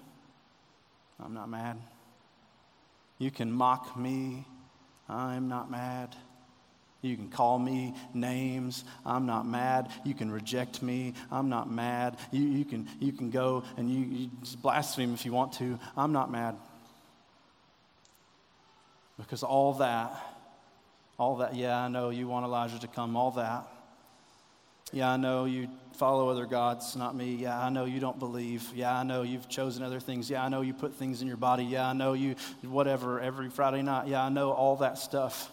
I'm 1.23 1.35
not 1.35 1.51
mad. 1.51 1.77
You 3.19 3.31
can 3.31 3.53
mock 3.53 3.99
me. 3.99 4.47
I'm 5.11 5.49
not 5.49 5.71
mad. 5.71 6.15
You 7.03 7.17
can 7.17 7.29
call 7.29 7.59
me 7.59 7.95
names. 8.13 8.85
I'm 9.05 9.27
not 9.27 9.47
mad. 9.47 9.91
You 10.05 10.15
can 10.15 10.31
reject 10.31 10.83
me. 10.83 11.15
I'm 11.31 11.49
not 11.49 11.71
mad. 11.71 12.19
You, 12.31 12.43
you, 12.43 12.65
can, 12.65 12.89
you 13.01 13.13
can 13.13 13.31
go 13.31 13.65
and 13.77 13.91
you, 13.91 14.05
you 14.05 14.31
blaspheme 14.63 15.15
if 15.15 15.25
you 15.25 15.33
want 15.33 15.55
to. 15.55 15.79
I'm 15.97 16.13
not 16.13 16.31
mad. 16.31 16.57
Because 19.19 19.43
all 19.43 19.75
that, 19.75 20.13
all 21.19 21.37
that, 21.39 21.55
yeah, 21.55 21.79
I 21.79 21.89
know 21.89 22.11
you 22.11 22.29
want 22.29 22.45
Elijah 22.45 22.79
to 22.81 22.89
come, 22.89 23.17
all 23.17 23.33
that 23.33 23.67
yeah, 24.93 25.11
I 25.11 25.17
know 25.17 25.45
you 25.45 25.69
follow 26.01 26.29
other 26.31 26.47
gods, 26.47 26.97
not 26.97 27.15
me. 27.15 27.35
Yeah, 27.35 27.61
I 27.61 27.69
know 27.69 27.85
you 27.85 28.01
don't 28.01 28.19
believe. 28.19 28.67
Yeah, 28.75 28.97
I 28.97 29.03
know 29.03 29.23
you've 29.23 29.49
chosen 29.49 29.83
other 29.83 30.01
things. 30.01 30.31
Yeah, 30.31 30.43
I 30.43 30.49
know 30.49 30.63
you 30.63 30.73
put 30.73 30.95
things 30.95 31.23
in 31.23 31.29
your 31.29 31.37
body. 31.37 31.65
Yeah, 31.65 31.89
I 31.89 31.93
know 31.93 32.15
you, 32.15 32.37
whatever, 32.63 33.21
every 33.21 33.51
Friday 33.51 33.83
night. 33.83 34.09
Yeah, 34.09 34.23
I 34.23 34.31
know 34.31 34.51
all 34.53 34.77
that 34.77 34.99
stuff. 34.99 35.51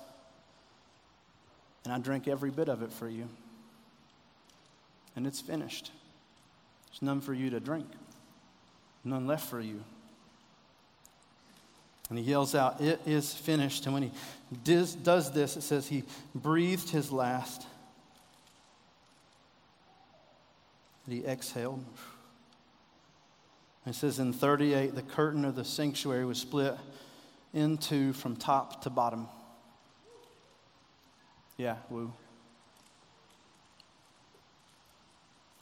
And 1.84 1.93
I 1.93 2.00
drink 2.00 2.28
every 2.28 2.50
bit 2.50 2.69
of 2.69 2.82
it 2.82 2.91
for 2.91 3.08
you. 3.08 3.28
And 5.15 5.28
it's 5.28 5.41
finished. 5.41 5.91
There's 6.89 7.02
none 7.02 7.21
for 7.21 7.34
you 7.34 7.50
to 7.52 7.60
drink, 7.60 7.88
none 9.04 9.28
left 9.28 9.50
for 9.50 9.60
you. 9.60 9.84
And 12.10 12.17
he 12.17 12.23
yells 12.23 12.56
out, 12.56 12.80
It 12.80 13.02
is 13.06 13.34
finished. 13.34 13.86
And 13.86 13.93
when 13.93 14.04
he 14.04 14.12
does 14.63 15.32
this, 15.32 15.58
it 15.58 15.62
says 15.62 15.88
he 15.88 16.04
breathed 16.34 16.89
his 16.89 17.12
last. 17.12 17.65
That 21.07 21.13
he 21.13 21.25
exhaled. 21.25 21.83
It 23.85 23.95
says 23.95 24.19
in 24.19 24.33
38, 24.33 24.95
the 24.95 25.01
curtain 25.01 25.45
of 25.45 25.55
the 25.55 25.63
sanctuary 25.63 26.25
was 26.25 26.39
split 26.39 26.75
into 27.53 28.11
from 28.13 28.35
top 28.35 28.81
to 28.83 28.89
bottom. 28.89 29.27
Yeah, 31.55 31.77
woo. 31.89 32.11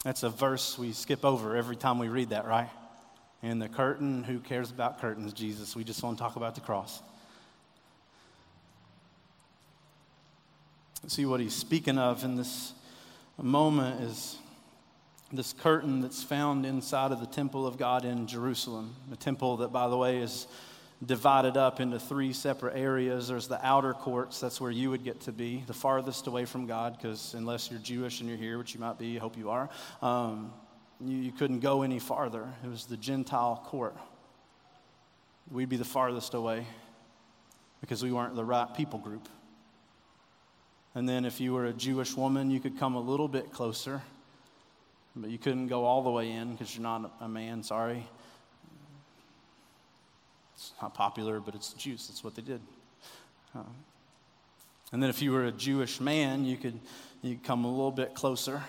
That's 0.04 0.24
a 0.24 0.30
verse 0.30 0.78
we 0.78 0.92
skip 0.92 1.24
over 1.24 1.56
every 1.56 1.76
time 1.76 2.00
we 2.00 2.08
read 2.08 2.30
that, 2.30 2.46
right? 2.46 2.70
And 3.44 3.62
the 3.62 3.70
curtain, 3.70 4.24
who 4.24 4.40
cares 4.40 4.72
about 4.72 5.00
curtains, 5.00 5.32
Jesus? 5.34 5.76
We 5.76 5.84
just 5.84 6.02
want 6.02 6.18
to 6.18 6.24
talk 6.24 6.36
about 6.36 6.56
the 6.56 6.62
cross. 6.62 7.02
See 11.08 11.28
what 11.28 11.40
he's 11.40 11.54
speaking 11.54 12.00
of 12.00 12.24
in 12.24 12.36
this 12.36 12.74
moment 13.40 14.02
is 14.02 14.38
this 15.36 15.54
curtain 15.54 16.02
that's 16.02 16.24
found 16.24 16.66
inside 16.66 17.12
of 17.12 17.20
the 17.20 17.26
temple 17.26 17.68
of 17.68 17.78
God 17.78 18.06
in 18.06 18.28
Jerusalem. 18.28 18.96
A 19.12 19.16
temple 19.16 19.58
that, 19.58 19.72
by 19.72 19.88
the 19.88 19.98
way, 19.98 20.18
is 20.18 20.48
divided 21.06 21.58
up 21.58 21.80
into 21.80 22.00
three 22.00 22.34
separate 22.34 22.78
areas. 22.78 23.28
There's 23.28 23.48
the 23.48 23.64
outer 23.66 23.94
courts, 23.94 24.40
that's 24.40 24.60
where 24.62 24.72
you 24.72 24.90
would 24.90 25.04
get 25.04 25.22
to 25.22 25.32
be, 25.32 25.64
the 25.68 25.74
farthest 25.74 26.28
away 26.28 26.46
from 26.46 26.66
God, 26.66 26.98
because 26.98 27.34
unless 27.34 27.70
you're 27.70 27.80
Jewish 27.80 28.22
and 28.22 28.30
you're 28.30 28.38
here, 28.38 28.58
which 28.58 28.74
you 28.74 28.80
might 28.80 28.98
be, 28.98 29.18
I 29.18 29.20
hope 29.20 29.38
you 29.38 29.50
are, 29.50 29.70
um, 30.02 30.54
you, 31.00 31.18
you 31.18 31.32
couldn't 31.32 31.60
go 31.60 31.82
any 31.82 32.00
farther. 32.00 32.48
It 32.64 32.70
was 32.70 32.86
the 32.86 32.98
Gentile 32.98 33.62
court. 33.66 33.96
We'd 35.52 35.70
be 35.70 35.78
the 35.78 35.86
farthest 35.86 36.34
away 36.34 36.66
because 37.82 38.04
we 38.04 38.12
weren't 38.12 38.36
the 38.36 38.46
right 38.46 38.74
people 38.76 39.00
group. 39.00 39.28
And 40.96 41.08
then 41.08 41.26
if 41.26 41.42
you 41.42 41.54
were 41.54 41.66
a 41.66 41.74
Jewish 41.74 42.16
woman, 42.16 42.50
you 42.50 42.60
could 42.60 42.80
come 42.80 42.96
a 42.96 43.02
little 43.02 43.28
bit 43.28 43.52
closer 43.52 44.02
but 45.16 45.30
you 45.30 45.38
couldn't 45.38 45.68
go 45.68 45.86
all 45.86 46.02
the 46.04 46.10
way 46.10 46.32
in 46.32 46.52
because 46.52 46.76
you're 46.76 46.84
not 46.84 47.12
a 47.22 47.28
man, 47.28 47.64
sorry. 47.64 48.06
It's 50.56 50.74
not 50.82 50.94
popular, 50.94 51.40
but 51.40 51.56
it's 51.56 51.72
the 51.74 51.80
Jews. 51.80 52.08
That's 52.08 52.24
what 52.24 52.36
they 52.36 52.42
did. 52.42 52.62
Um, 53.54 53.74
and 54.92 55.02
then 55.02 55.10
if 55.10 55.22
you 55.22 55.32
were 55.32 55.46
a 55.46 55.52
Jewish 55.52 56.00
man, 56.00 56.46
you 56.46 56.58
could 56.58 56.80
you 57.22 57.40
come 57.44 57.66
a 57.66 57.70
little 57.70 57.92
bit 57.92 58.14
closer. 58.14 58.62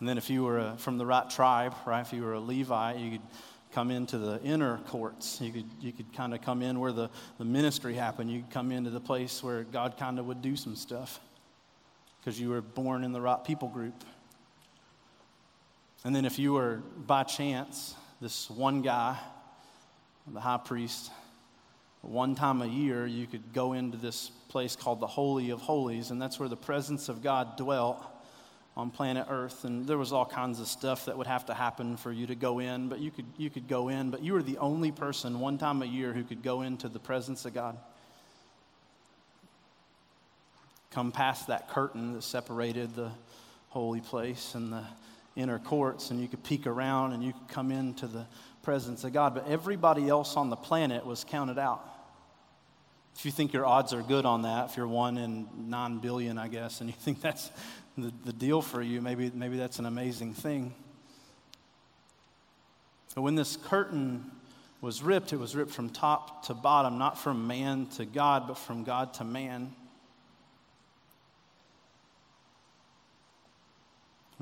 And 0.00 0.08
then 0.08 0.18
if 0.18 0.28
you 0.28 0.42
were 0.42 0.58
a, 0.58 0.76
from 0.78 0.98
the 0.98 1.06
right 1.06 1.30
tribe, 1.30 1.74
right, 1.86 2.00
if 2.00 2.12
you 2.12 2.22
were 2.22 2.32
a 2.32 2.40
Levite, 2.40 2.96
you 2.96 3.12
could 3.12 3.26
come 3.72 3.90
into 3.92 4.18
the 4.18 4.42
inner 4.42 4.78
courts. 4.88 5.40
You 5.40 5.52
could, 5.52 5.70
you 5.80 5.92
could 5.92 6.12
kind 6.12 6.34
of 6.34 6.42
come 6.42 6.60
in 6.60 6.80
where 6.80 6.90
the, 6.90 7.08
the 7.38 7.44
ministry 7.44 7.94
happened. 7.94 8.30
You 8.30 8.40
could 8.40 8.50
come 8.50 8.72
into 8.72 8.90
the 8.90 9.00
place 9.00 9.42
where 9.44 9.62
God 9.62 9.96
kind 9.96 10.18
of 10.18 10.26
would 10.26 10.42
do 10.42 10.56
some 10.56 10.74
stuff 10.74 11.20
because 12.22 12.38
you 12.38 12.50
were 12.50 12.60
born 12.60 13.02
in 13.02 13.10
the 13.12 13.20
right 13.20 13.42
people 13.42 13.68
group. 13.68 14.04
And 16.04 16.14
then 16.14 16.24
if 16.24 16.38
you 16.38 16.52
were 16.52 16.76
by 17.06 17.24
chance 17.24 17.96
this 18.20 18.48
one 18.48 18.82
guy, 18.82 19.18
the 20.32 20.40
high 20.40 20.60
priest, 20.64 21.10
one 22.02 22.36
time 22.36 22.62
a 22.62 22.66
year 22.66 23.06
you 23.06 23.26
could 23.26 23.52
go 23.52 23.72
into 23.72 23.96
this 23.96 24.30
place 24.48 24.76
called 24.76 25.00
the 25.00 25.06
Holy 25.06 25.50
of 25.50 25.60
Holies, 25.60 26.10
and 26.10 26.22
that's 26.22 26.38
where 26.38 26.48
the 26.48 26.56
presence 26.56 27.08
of 27.08 27.22
God 27.22 27.56
dwelt 27.56 28.00
on 28.76 28.90
planet 28.90 29.26
Earth. 29.28 29.64
And 29.64 29.84
there 29.86 29.98
was 29.98 30.12
all 30.12 30.26
kinds 30.26 30.60
of 30.60 30.68
stuff 30.68 31.06
that 31.06 31.18
would 31.18 31.26
have 31.26 31.46
to 31.46 31.54
happen 31.54 31.96
for 31.96 32.12
you 32.12 32.28
to 32.28 32.36
go 32.36 32.60
in, 32.60 32.88
but 32.88 33.00
you 33.00 33.10
could, 33.10 33.26
you 33.36 33.50
could 33.50 33.66
go 33.66 33.88
in, 33.88 34.10
but 34.10 34.22
you 34.22 34.32
were 34.32 34.42
the 34.42 34.58
only 34.58 34.92
person 34.92 35.40
one 35.40 35.58
time 35.58 35.82
a 35.82 35.86
year 35.86 36.12
who 36.12 36.22
could 36.22 36.42
go 36.42 36.62
into 36.62 36.88
the 36.88 37.00
presence 37.00 37.44
of 37.44 37.54
God 37.54 37.76
come 40.92 41.10
past 41.10 41.48
that 41.48 41.68
curtain 41.68 42.12
that 42.12 42.22
separated 42.22 42.94
the 42.94 43.10
holy 43.70 44.00
place 44.00 44.54
and 44.54 44.72
the 44.72 44.84
inner 45.34 45.58
courts, 45.58 46.10
and 46.10 46.20
you 46.20 46.28
could 46.28 46.42
peek 46.44 46.66
around 46.66 47.12
and 47.12 47.24
you 47.24 47.32
could 47.32 47.48
come 47.48 47.70
into 47.70 48.06
the 48.06 48.26
presence 48.62 49.02
of 49.04 49.12
God. 49.12 49.34
But 49.34 49.48
everybody 49.48 50.08
else 50.08 50.36
on 50.36 50.50
the 50.50 50.56
planet 50.56 51.06
was 51.06 51.24
counted 51.24 51.58
out. 51.58 51.82
If 53.16 53.24
you 53.24 53.30
think 53.30 53.52
your 53.52 53.66
odds 53.66 53.92
are 53.92 54.02
good 54.02 54.24
on 54.24 54.42
that, 54.42 54.70
if 54.70 54.76
you're 54.76 54.86
one 54.86 55.18
in 55.18 55.48
nine 55.68 55.98
billion, 55.98 56.38
I 56.38 56.48
guess, 56.48 56.80
and 56.80 56.88
you 56.88 56.96
think 56.98 57.20
that's 57.20 57.50
the, 57.96 58.12
the 58.24 58.32
deal 58.32 58.62
for 58.62 58.82
you, 58.82 59.00
maybe, 59.00 59.30
maybe 59.34 59.56
that's 59.56 59.78
an 59.78 59.86
amazing 59.86 60.34
thing. 60.34 60.74
But 63.14 63.22
when 63.22 63.34
this 63.34 63.56
curtain 63.56 64.30
was 64.80 65.02
ripped, 65.02 65.32
it 65.32 65.36
was 65.36 65.54
ripped 65.54 65.70
from 65.70 65.90
top 65.90 66.46
to 66.46 66.54
bottom, 66.54 66.98
not 66.98 67.18
from 67.18 67.46
man 67.46 67.86
to 67.96 68.04
God, 68.04 68.48
but 68.48 68.56
from 68.56 68.84
God 68.84 69.14
to 69.14 69.24
man. 69.24 69.74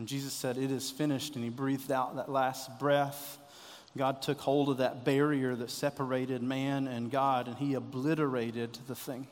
When 0.00 0.06
Jesus 0.06 0.32
said, 0.32 0.56
It 0.56 0.70
is 0.70 0.90
finished, 0.90 1.34
and 1.34 1.44
he 1.44 1.50
breathed 1.50 1.92
out 1.92 2.16
that 2.16 2.30
last 2.30 2.78
breath, 2.78 3.36
God 3.98 4.22
took 4.22 4.40
hold 4.40 4.70
of 4.70 4.78
that 4.78 5.04
barrier 5.04 5.54
that 5.54 5.70
separated 5.70 6.42
man 6.42 6.88
and 6.88 7.10
God, 7.10 7.48
and 7.48 7.58
he 7.58 7.74
obliterated 7.74 8.78
the 8.88 8.94
thing. 8.94 9.28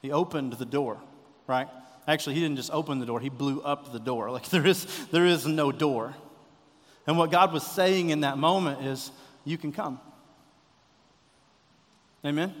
He 0.00 0.12
opened 0.12 0.52
the 0.52 0.64
door, 0.64 1.00
right? 1.48 1.66
Actually, 2.06 2.36
he 2.36 2.42
didn't 2.42 2.58
just 2.58 2.70
open 2.70 3.00
the 3.00 3.06
door, 3.06 3.18
he 3.18 3.28
blew 3.28 3.60
up 3.62 3.92
the 3.92 3.98
door. 3.98 4.30
Like 4.30 4.48
there 4.50 4.64
is, 4.64 4.86
there 5.08 5.26
is 5.26 5.48
no 5.48 5.72
door. 5.72 6.14
And 7.04 7.18
what 7.18 7.32
God 7.32 7.52
was 7.52 7.66
saying 7.66 8.10
in 8.10 8.20
that 8.20 8.38
moment 8.38 8.86
is, 8.86 9.10
You 9.44 9.58
can 9.58 9.72
come. 9.72 9.98
Amen? 12.24 12.54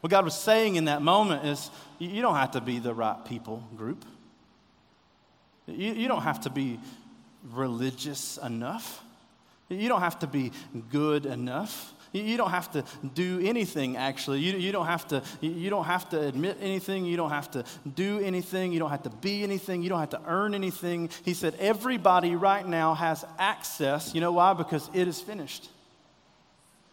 What 0.00 0.10
God 0.10 0.24
was 0.24 0.34
saying 0.34 0.74
in 0.74 0.86
that 0.86 1.02
moment 1.02 1.46
is, 1.46 1.70
You 2.00 2.20
don't 2.20 2.34
have 2.34 2.50
to 2.50 2.60
be 2.60 2.80
the 2.80 2.92
right 2.92 3.24
people 3.24 3.62
group. 3.76 4.04
You, 5.66 5.92
you 5.92 6.08
don't 6.08 6.22
have 6.22 6.42
to 6.42 6.50
be 6.50 6.78
religious 7.52 8.38
enough. 8.38 9.02
You 9.68 9.88
don't 9.88 10.00
have 10.00 10.18
to 10.20 10.26
be 10.26 10.52
good 10.90 11.26
enough. 11.26 11.94
You 12.12 12.36
don't 12.36 12.50
have 12.50 12.70
to 12.72 12.84
do 13.14 13.40
anything, 13.42 13.96
actually. 13.96 14.38
You, 14.38 14.56
you, 14.56 14.70
don't 14.70 14.86
have 14.86 15.08
to, 15.08 15.20
you 15.40 15.68
don't 15.68 15.86
have 15.86 16.08
to 16.10 16.20
admit 16.20 16.58
anything. 16.60 17.04
You 17.04 17.16
don't 17.16 17.30
have 17.30 17.50
to 17.52 17.64
do 17.96 18.20
anything. 18.20 18.72
You 18.72 18.78
don't 18.78 18.90
have 18.90 19.02
to 19.02 19.10
be 19.10 19.42
anything. 19.42 19.82
You 19.82 19.88
don't 19.88 19.98
have 19.98 20.10
to 20.10 20.20
earn 20.26 20.54
anything. 20.54 21.10
He 21.24 21.34
said, 21.34 21.56
Everybody 21.58 22.36
right 22.36 22.64
now 22.64 22.94
has 22.94 23.24
access. 23.36 24.14
You 24.14 24.20
know 24.20 24.30
why? 24.30 24.52
Because 24.52 24.88
it 24.94 25.08
is 25.08 25.20
finished. 25.20 25.68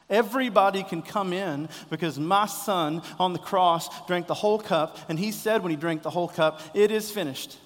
Everybody 0.09 0.81
can 0.81 1.03
come 1.03 1.33
in 1.33 1.69
because 1.91 2.19
my 2.19 2.47
son 2.47 3.03
on 3.19 3.33
the 3.33 3.39
cross 3.39 3.89
drank 4.07 4.25
the 4.25 4.33
whole 4.33 4.59
cup, 4.59 4.97
and 5.07 5.19
he 5.19 5.31
said 5.31 5.61
when 5.61 5.69
he 5.69 5.77
drank 5.77 6.01
the 6.01 6.09
whole 6.09 6.27
cup, 6.29 6.61
It 6.73 6.89
is 6.89 7.11
finished. 7.11 7.57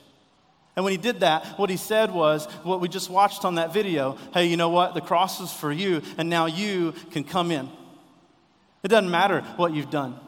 And 0.75 0.83
when 0.83 0.91
he 0.91 0.97
did 0.97 1.21
that, 1.21 1.57
what 1.57 1.69
he 1.69 1.77
said 1.77 2.11
was 2.11 2.45
what 2.63 2.81
we 2.81 2.89
just 2.89 3.09
watched 3.09 3.45
on 3.45 3.55
that 3.55 3.73
video 3.73 4.17
hey, 4.33 4.47
you 4.47 4.57
know 4.57 4.69
what? 4.69 4.93
The 4.93 5.01
cross 5.01 5.39
is 5.39 5.51
for 5.51 5.71
you, 5.71 6.01
and 6.17 6.29
now 6.29 6.47
you 6.47 6.93
can 7.11 7.23
come 7.23 7.51
in. 7.51 7.69
It 8.83 8.89
doesn't 8.89 9.09
matter 9.09 9.41
what 9.57 9.73
you've 9.73 9.89
done. 9.89 10.19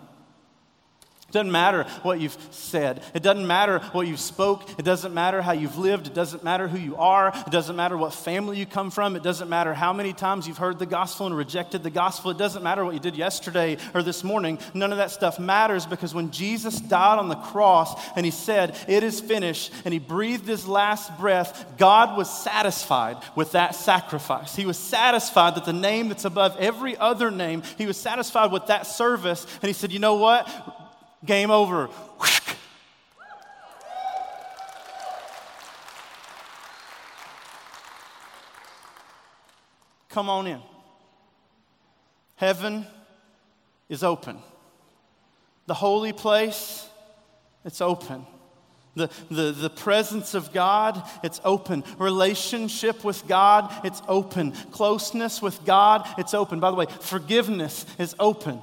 It 1.29 1.33
doesn't 1.33 1.51
matter 1.51 1.83
what 2.03 2.21
you've 2.21 2.37
said. 2.51 3.03
It 3.13 3.21
doesn't 3.21 3.45
matter 3.45 3.79
what 3.91 4.07
you've 4.07 4.17
spoke. 4.17 4.63
It 4.79 4.85
doesn't 4.85 5.13
matter 5.13 5.41
how 5.41 5.51
you've 5.51 5.77
lived. 5.77 6.07
It 6.07 6.13
doesn't 6.13 6.41
matter 6.41 6.69
who 6.69 6.77
you 6.77 6.95
are. 6.95 7.33
It 7.35 7.51
doesn't 7.51 7.75
matter 7.75 7.97
what 7.97 8.13
family 8.13 8.57
you 8.57 8.65
come 8.65 8.91
from. 8.91 9.17
It 9.17 9.23
doesn't 9.23 9.49
matter 9.49 9.73
how 9.73 9.91
many 9.91 10.13
times 10.13 10.47
you've 10.47 10.57
heard 10.57 10.79
the 10.79 10.85
gospel 10.85 11.25
and 11.25 11.35
rejected 11.35 11.83
the 11.83 11.89
gospel. 11.89 12.31
It 12.31 12.37
doesn't 12.37 12.63
matter 12.63 12.85
what 12.85 12.93
you 12.93 13.01
did 13.01 13.17
yesterday 13.17 13.77
or 13.93 14.03
this 14.03 14.23
morning. 14.23 14.57
None 14.73 14.93
of 14.93 14.99
that 14.99 15.11
stuff 15.11 15.37
matters 15.37 15.85
because 15.85 16.13
when 16.13 16.31
Jesus 16.31 16.79
died 16.79 17.19
on 17.19 17.27
the 17.27 17.35
cross 17.35 17.93
and 18.15 18.25
he 18.25 18.31
said, 18.31 18.77
It 18.87 19.03
is 19.03 19.19
finished, 19.19 19.73
and 19.83 19.93
he 19.93 19.99
breathed 19.99 20.47
his 20.47 20.65
last 20.65 21.17
breath, 21.19 21.73
God 21.77 22.17
was 22.17 22.29
satisfied 22.29 23.17
with 23.35 23.51
that 23.51 23.75
sacrifice. 23.75 24.55
He 24.55 24.65
was 24.65 24.77
satisfied 24.77 25.55
that 25.55 25.65
the 25.65 25.73
name 25.73 26.07
that's 26.07 26.23
above 26.23 26.55
every 26.57 26.95
other 26.95 27.31
name, 27.31 27.63
he 27.77 27.85
was 27.85 27.97
satisfied 27.97 28.53
with 28.53 28.67
that 28.67 28.87
service. 28.87 29.45
And 29.61 29.67
he 29.67 29.73
said, 29.73 29.91
You 29.91 29.99
know 29.99 30.15
what? 30.15 30.47
Game 31.25 31.51
over. 31.51 31.89
Come 40.09 40.29
on 40.29 40.47
in. 40.47 40.61
Heaven 42.37 42.87
is 43.89 44.03
open. 44.03 44.39
The 45.67 45.73
holy 45.73 46.13
place, 46.13 46.87
it's 47.65 47.81
open. 47.81 48.25
The, 48.95 49.11
the, 49.29 49.51
the 49.51 49.69
presence 49.69 50.33
of 50.33 50.51
God, 50.53 51.03
it's 51.23 51.39
open. 51.43 51.83
Relationship 51.99 53.03
with 53.03 53.27
God, 53.27 53.71
it's 53.85 54.01
open. 54.07 54.53
Closeness 54.71 55.39
with 55.39 55.63
God, 55.65 56.07
it's 56.17 56.33
open. 56.33 56.59
By 56.59 56.71
the 56.71 56.77
way, 56.77 56.87
forgiveness 57.01 57.85
is 57.99 58.15
open. 58.19 58.59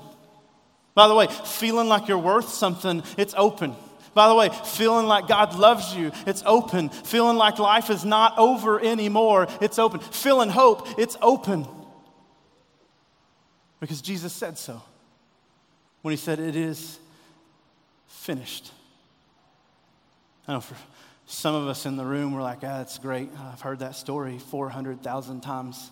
By 0.95 1.09
the 1.09 1.15
way, 1.15 1.27
feeling 1.27 1.89
like 1.89 2.09
you're 2.09 2.19
worth 2.19 2.49
something, 2.49 3.03
it's 3.17 3.35
open. 3.37 3.75
By 4.15 4.29
the 4.29 4.35
way, 4.35 4.49
feeling 4.49 5.07
like 5.07 5.27
God 5.27 5.57
loves 5.57 5.95
you, 5.95 6.13
it's 6.27 6.43
open. 6.47 6.89
Feeling 6.89 7.37
like 7.37 7.59
life 7.59 7.91
is 7.91 8.05
not 8.05 8.39
over 8.39 8.81
anymore, 8.81 9.49
it's 9.61 9.79
open. 9.79 10.01
Feeling 10.01 10.51
hope, 10.51 10.99
it's 10.99 11.17
open. 11.21 11.67
Because 13.81 14.01
Jesus 14.01 14.33
said 14.33 14.57
so 14.57 14.81
when 16.03 16.13
he 16.13 16.17
said, 16.17 16.39
It 16.39 16.57
is 16.57 16.99
finished. 18.07 18.71
I 20.47 20.53
know 20.53 20.61
for 20.61 20.77
some 21.27 21.55
of 21.55 21.69
us 21.69 21.87
in 21.87 21.97
the 21.97 22.05
room, 22.05 22.35
we're 22.35 22.43
like, 22.43 22.59
ah, 22.59 22.79
that's 22.79 22.99
great. 22.99 23.31
I've 23.53 23.61
heard 23.61 23.79
that 23.81 23.97
story 23.97 24.39
400,000 24.39 25.41
times. 25.41 25.91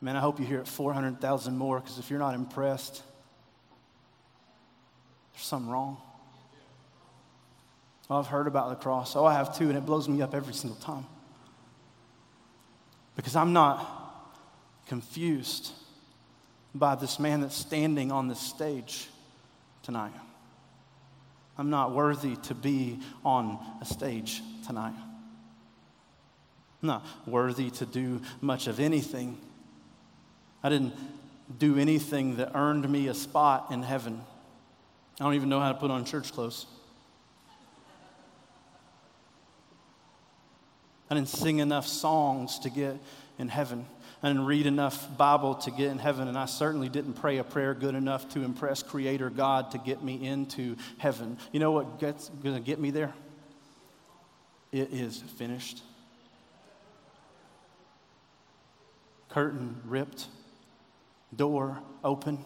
Man, 0.00 0.16
I 0.16 0.20
hope 0.20 0.38
you 0.40 0.46
hear 0.46 0.58
it 0.58 0.68
400,000 0.68 1.56
more 1.56 1.80
because 1.80 1.98
if 1.98 2.10
you're 2.10 2.18
not 2.18 2.34
impressed, 2.34 3.02
there's 5.32 5.44
something 5.44 5.70
wrong. 5.70 5.96
Oh, 8.10 8.18
I've 8.18 8.26
heard 8.26 8.46
about 8.46 8.70
the 8.70 8.76
cross. 8.76 9.16
Oh, 9.16 9.24
I 9.24 9.34
have 9.34 9.56
too, 9.56 9.68
and 9.68 9.76
it 9.76 9.86
blows 9.86 10.08
me 10.08 10.20
up 10.22 10.34
every 10.34 10.54
single 10.54 10.78
time. 10.80 11.06
Because 13.16 13.36
I'm 13.36 13.52
not 13.52 13.86
confused 14.86 15.72
by 16.74 16.94
this 16.94 17.18
man 17.18 17.40
that's 17.40 17.56
standing 17.56 18.10
on 18.10 18.28
this 18.28 18.40
stage 18.40 19.08
tonight. 19.82 20.12
I'm 21.58 21.70
not 21.70 21.92
worthy 21.92 22.36
to 22.36 22.54
be 22.54 22.98
on 23.24 23.58
a 23.80 23.84
stage 23.84 24.42
tonight. 24.66 24.94
I'm 26.82 26.88
not 26.88 27.06
worthy 27.26 27.70
to 27.70 27.86
do 27.86 28.20
much 28.40 28.66
of 28.66 28.80
anything. 28.80 29.38
I 30.62 30.68
didn't 30.68 30.94
do 31.58 31.78
anything 31.78 32.36
that 32.36 32.52
earned 32.54 32.88
me 32.88 33.08
a 33.08 33.14
spot 33.14 33.68
in 33.70 33.82
heaven. 33.82 34.22
I 35.20 35.24
don't 35.24 35.34
even 35.34 35.48
know 35.48 35.60
how 35.60 35.72
to 35.72 35.78
put 35.78 35.90
on 35.90 36.04
church 36.04 36.32
clothes. 36.32 36.66
I 41.10 41.14
didn't 41.14 41.28
sing 41.28 41.58
enough 41.58 41.86
songs 41.86 42.58
to 42.60 42.70
get 42.70 42.96
in 43.38 43.48
heaven. 43.48 43.84
I 44.22 44.28
didn't 44.28 44.46
read 44.46 44.66
enough 44.66 45.16
Bible 45.18 45.56
to 45.56 45.70
get 45.70 45.90
in 45.90 45.98
heaven, 45.98 46.28
and 46.28 46.38
I 46.38 46.46
certainly 46.46 46.88
didn't 46.88 47.14
pray 47.14 47.38
a 47.38 47.44
prayer 47.44 47.74
good 47.74 47.94
enough 47.94 48.28
to 48.30 48.42
impress 48.42 48.82
Creator 48.82 49.30
God 49.30 49.72
to 49.72 49.78
get 49.78 50.02
me 50.02 50.26
into 50.26 50.76
heaven. 50.98 51.36
You 51.50 51.60
know 51.60 51.72
what 51.72 51.98
gets 51.98 52.28
going 52.42 52.54
to 52.54 52.60
get 52.60 52.78
me 52.78 52.90
there? 52.90 53.12
It 54.70 54.92
is 54.92 55.18
finished. 55.36 55.82
Curtain 59.28 59.80
ripped, 59.84 60.26
door 61.34 61.78
open, 62.04 62.44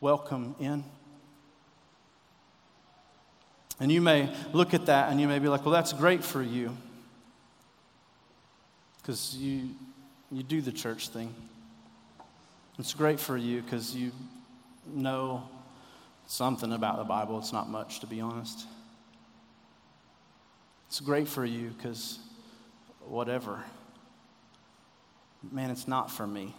welcome 0.00 0.56
in. 0.58 0.84
And 3.80 3.90
you 3.90 4.00
may 4.00 4.32
look 4.52 4.72
at 4.72 4.86
that 4.86 5.10
and 5.10 5.20
you 5.20 5.26
may 5.26 5.38
be 5.38 5.48
like, 5.48 5.64
well, 5.64 5.72
that's 5.72 5.92
great 5.92 6.22
for 6.22 6.42
you 6.42 6.76
because 9.00 9.36
you, 9.36 9.70
you 10.30 10.42
do 10.42 10.60
the 10.60 10.72
church 10.72 11.08
thing. 11.08 11.34
It's 12.78 12.94
great 12.94 13.20
for 13.20 13.36
you 13.36 13.62
because 13.62 13.94
you 13.94 14.12
know 14.86 15.48
something 16.26 16.72
about 16.72 16.98
the 16.98 17.04
Bible. 17.04 17.38
It's 17.38 17.52
not 17.52 17.68
much, 17.68 18.00
to 18.00 18.06
be 18.06 18.20
honest. 18.20 18.66
It's 20.88 21.00
great 21.00 21.28
for 21.28 21.44
you 21.44 21.68
because 21.76 22.18
whatever. 23.06 23.62
Man, 25.52 25.70
it's 25.70 25.86
not 25.86 26.10
for 26.10 26.26
me 26.26 26.54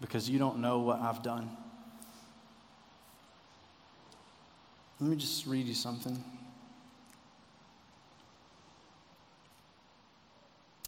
because 0.00 0.28
you 0.28 0.38
don't 0.38 0.58
know 0.58 0.80
what 0.80 1.00
I've 1.00 1.22
done. 1.22 1.48
Let 5.00 5.10
me 5.10 5.16
just 5.16 5.46
read 5.46 5.66
you 5.66 5.74
something. 5.74 6.22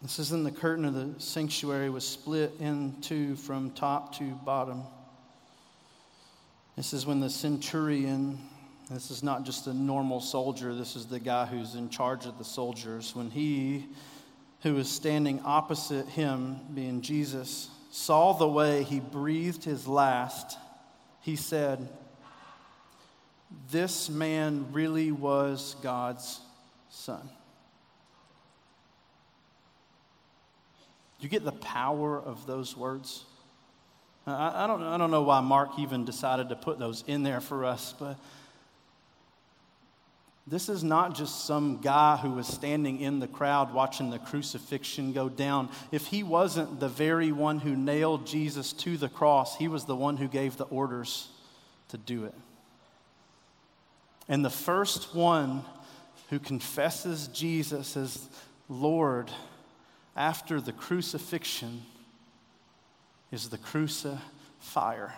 It 0.05 0.11
says, 0.11 0.31
Then 0.31 0.45
the 0.45 0.53
curtain 0.53 0.85
of 0.85 0.95
the 0.95 1.15
sanctuary 1.19 1.91
was 1.91 2.07
split 2.07 2.53
in 2.61 2.95
two 3.01 3.35
from 3.35 3.73
top 3.73 4.17
to 4.19 4.25
bottom. 4.45 4.85
This 6.77 6.93
is 6.93 7.07
when 7.07 7.19
the 7.19 7.31
centurion, 7.31 8.39
this 8.91 9.11
is 9.11 9.25
not 9.25 9.45
just 9.45 9.67
a 9.67 9.75
normal 9.75 10.21
soldier, 10.21 10.75
this 10.75 10.95
is 10.95 11.07
the 11.07 11.19
guy 11.19 11.47
who's 11.47 11.75
in 11.75 11.89
charge 11.89 12.27
of 12.27 12.39
the 12.39 12.45
soldiers. 12.45 13.17
When 13.17 13.31
he, 13.31 13.87
who 14.63 14.75
was 14.75 14.89
standing 14.89 15.41
opposite 15.45 16.07
him, 16.07 16.59
being 16.73 17.01
Jesus, 17.01 17.71
saw 17.91 18.35
the 18.35 18.47
way 18.47 18.85
he 18.85 19.01
breathed 19.01 19.65
his 19.65 19.89
last, 19.89 20.59
he 21.23 21.35
said, 21.35 21.89
this 23.71 24.09
man 24.09 24.67
really 24.73 25.13
was 25.13 25.77
God's 25.83 26.41
son. 26.91 27.29
You 31.21 31.29
get 31.29 31.45
the 31.45 31.53
power 31.53 32.21
of 32.21 32.47
those 32.47 32.77
words? 32.77 33.25
I, 34.27 34.65
I, 34.65 34.67
don't, 34.67 34.83
I 34.83 34.99
don't 34.99 35.11
know 35.11 35.23
why 35.23 35.41
Mark 35.41 35.79
even 35.79 36.05
decided 36.05 36.49
to 36.51 36.57
put 36.57 36.79
those 36.79 37.05
in 37.07 37.23
there 37.23 37.41
for 37.41 37.65
us, 37.65 37.95
but 37.99 38.19
this 40.49 40.69
is 40.69 40.85
not 40.85 41.17
just 41.17 41.45
some 41.45 41.79
guy 41.79 42.17
who 42.17 42.31
was 42.31 42.47
standing 42.47 43.01
in 43.01 43.19
the 43.19 43.27
crowd 43.27 43.75
watching 43.75 44.11
the 44.11 44.19
crucifixion 44.19 45.13
go 45.13 45.29
down. 45.29 45.71
If 45.91 46.07
he 46.07 46.23
wasn't 46.23 46.79
the 46.79 46.89
very 46.89 47.33
one 47.33 47.59
who 47.59 47.75
nailed 47.75 48.27
Jesus 48.27 48.73
to 48.75 48.97
the 48.97 49.09
cross, 49.09 49.57
he 49.57 49.67
was 49.67 49.87
the 49.87 49.97
one 49.97 50.17
who 50.17 50.29
gave 50.29 50.57
the 50.57 50.65
orders 50.65 51.29
to 51.89 51.99
do 51.99 52.25
it. 52.25 52.35
And 54.29 54.45
the 54.45 54.51
first 54.51 55.15
one 55.15 55.65
who 56.31 56.39
confesses 56.39 57.29
Jesus 57.29 57.97
as 57.97 58.29
Lord 58.69 59.31
after 60.17 60.61
the 60.61 60.73
crucifixion 60.73 61.83
is 63.31 63.49
the 63.49 63.59
crucifier. 63.59 65.13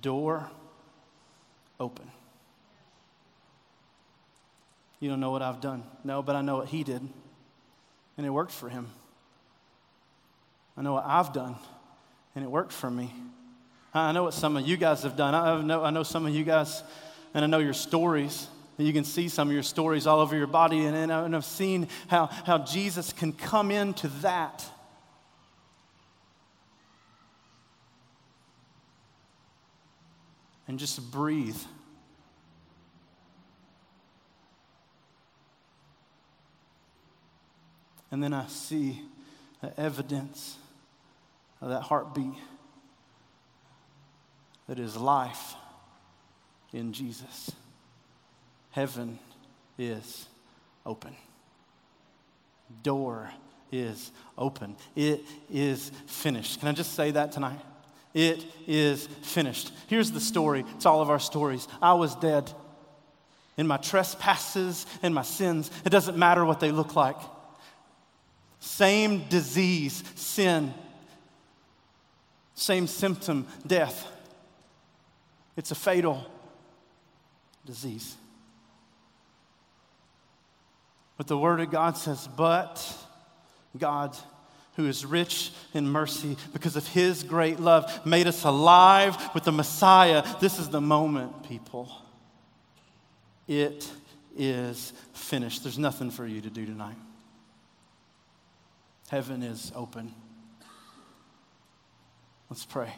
Door 0.00 0.48
open. 1.78 2.10
You 5.00 5.10
don't 5.10 5.20
know 5.20 5.30
what 5.30 5.42
I've 5.42 5.60
done. 5.60 5.82
No, 6.02 6.22
but 6.22 6.34
I 6.34 6.40
know 6.40 6.56
what 6.56 6.68
he 6.68 6.82
did. 6.82 7.06
And 8.16 8.26
it 8.26 8.30
worked 8.30 8.52
for 8.52 8.68
him. 8.68 8.88
I 10.76 10.82
know 10.82 10.94
what 10.94 11.04
I've 11.04 11.32
done, 11.32 11.56
and 12.34 12.44
it 12.44 12.50
worked 12.50 12.72
for 12.72 12.90
me. 12.90 13.12
I 13.96 14.10
know 14.10 14.24
what 14.24 14.34
some 14.34 14.56
of 14.56 14.66
you 14.66 14.76
guys 14.76 15.04
have 15.04 15.16
done. 15.16 15.36
I 15.36 15.62
know, 15.62 15.84
I 15.84 15.90
know 15.90 16.02
some 16.02 16.26
of 16.26 16.34
you 16.34 16.42
guys, 16.42 16.82
and 17.32 17.44
I 17.44 17.46
know 17.46 17.60
your 17.60 17.72
stories. 17.72 18.48
You 18.76 18.92
can 18.92 19.04
see 19.04 19.28
some 19.28 19.46
of 19.46 19.54
your 19.54 19.62
stories 19.62 20.08
all 20.08 20.18
over 20.18 20.36
your 20.36 20.48
body, 20.48 20.84
and, 20.84 21.12
and 21.12 21.36
I've 21.36 21.44
seen 21.44 21.86
how, 22.08 22.26
how 22.26 22.58
Jesus 22.58 23.12
can 23.12 23.32
come 23.32 23.70
into 23.70 24.08
that. 24.22 24.64
And 30.66 30.76
just 30.76 31.12
breathe. 31.12 31.56
And 38.10 38.20
then 38.20 38.32
I 38.32 38.48
see 38.48 39.02
the 39.60 39.78
evidence 39.78 40.56
of 41.60 41.68
that 41.68 41.82
heartbeat 41.82 42.34
that 44.68 44.78
is 44.78 44.96
life 44.96 45.54
in 46.72 46.92
Jesus. 46.92 47.50
Heaven 48.70 49.18
is 49.78 50.26
open. 50.84 51.14
Door 52.82 53.30
is 53.70 54.10
open. 54.36 54.76
It 54.96 55.22
is 55.50 55.90
finished. 56.06 56.60
Can 56.60 56.68
I 56.68 56.72
just 56.72 56.94
say 56.94 57.10
that 57.12 57.32
tonight? 57.32 57.60
It 58.14 58.44
is 58.66 59.06
finished. 59.22 59.72
Here's 59.88 60.12
the 60.12 60.20
story. 60.20 60.64
It's 60.76 60.86
all 60.86 61.02
of 61.02 61.10
our 61.10 61.18
stories. 61.18 61.66
I 61.82 61.94
was 61.94 62.14
dead 62.16 62.50
in 63.56 63.66
my 63.66 63.76
trespasses 63.76 64.86
and 65.02 65.14
my 65.14 65.22
sins. 65.22 65.70
It 65.84 65.90
doesn't 65.90 66.16
matter 66.16 66.44
what 66.44 66.60
they 66.60 66.70
look 66.70 66.96
like. 66.96 67.16
Same 68.60 69.24
disease, 69.28 70.02
sin. 70.14 70.72
Same 72.54 72.86
symptom, 72.86 73.46
death. 73.66 74.10
It's 75.56 75.70
a 75.70 75.74
fatal 75.74 76.24
disease. 77.64 78.16
But 81.16 81.26
the 81.28 81.38
Word 81.38 81.60
of 81.60 81.70
God 81.70 81.96
says, 81.96 82.28
But 82.36 82.96
God, 83.78 84.16
who 84.76 84.86
is 84.86 85.06
rich 85.06 85.52
in 85.72 85.88
mercy 85.88 86.36
because 86.52 86.76
of 86.76 86.86
His 86.88 87.22
great 87.22 87.60
love, 87.60 88.04
made 88.04 88.26
us 88.26 88.44
alive 88.44 89.16
with 89.34 89.44
the 89.44 89.52
Messiah. 89.52 90.24
This 90.40 90.58
is 90.58 90.68
the 90.68 90.80
moment, 90.80 91.48
people. 91.48 91.90
It 93.46 93.88
is 94.36 94.92
finished. 95.12 95.62
There's 95.62 95.78
nothing 95.78 96.10
for 96.10 96.26
you 96.26 96.40
to 96.40 96.50
do 96.50 96.66
tonight. 96.66 96.96
Heaven 99.08 99.42
is 99.42 99.70
open. 99.76 100.12
Let's 102.50 102.64
pray. 102.64 102.92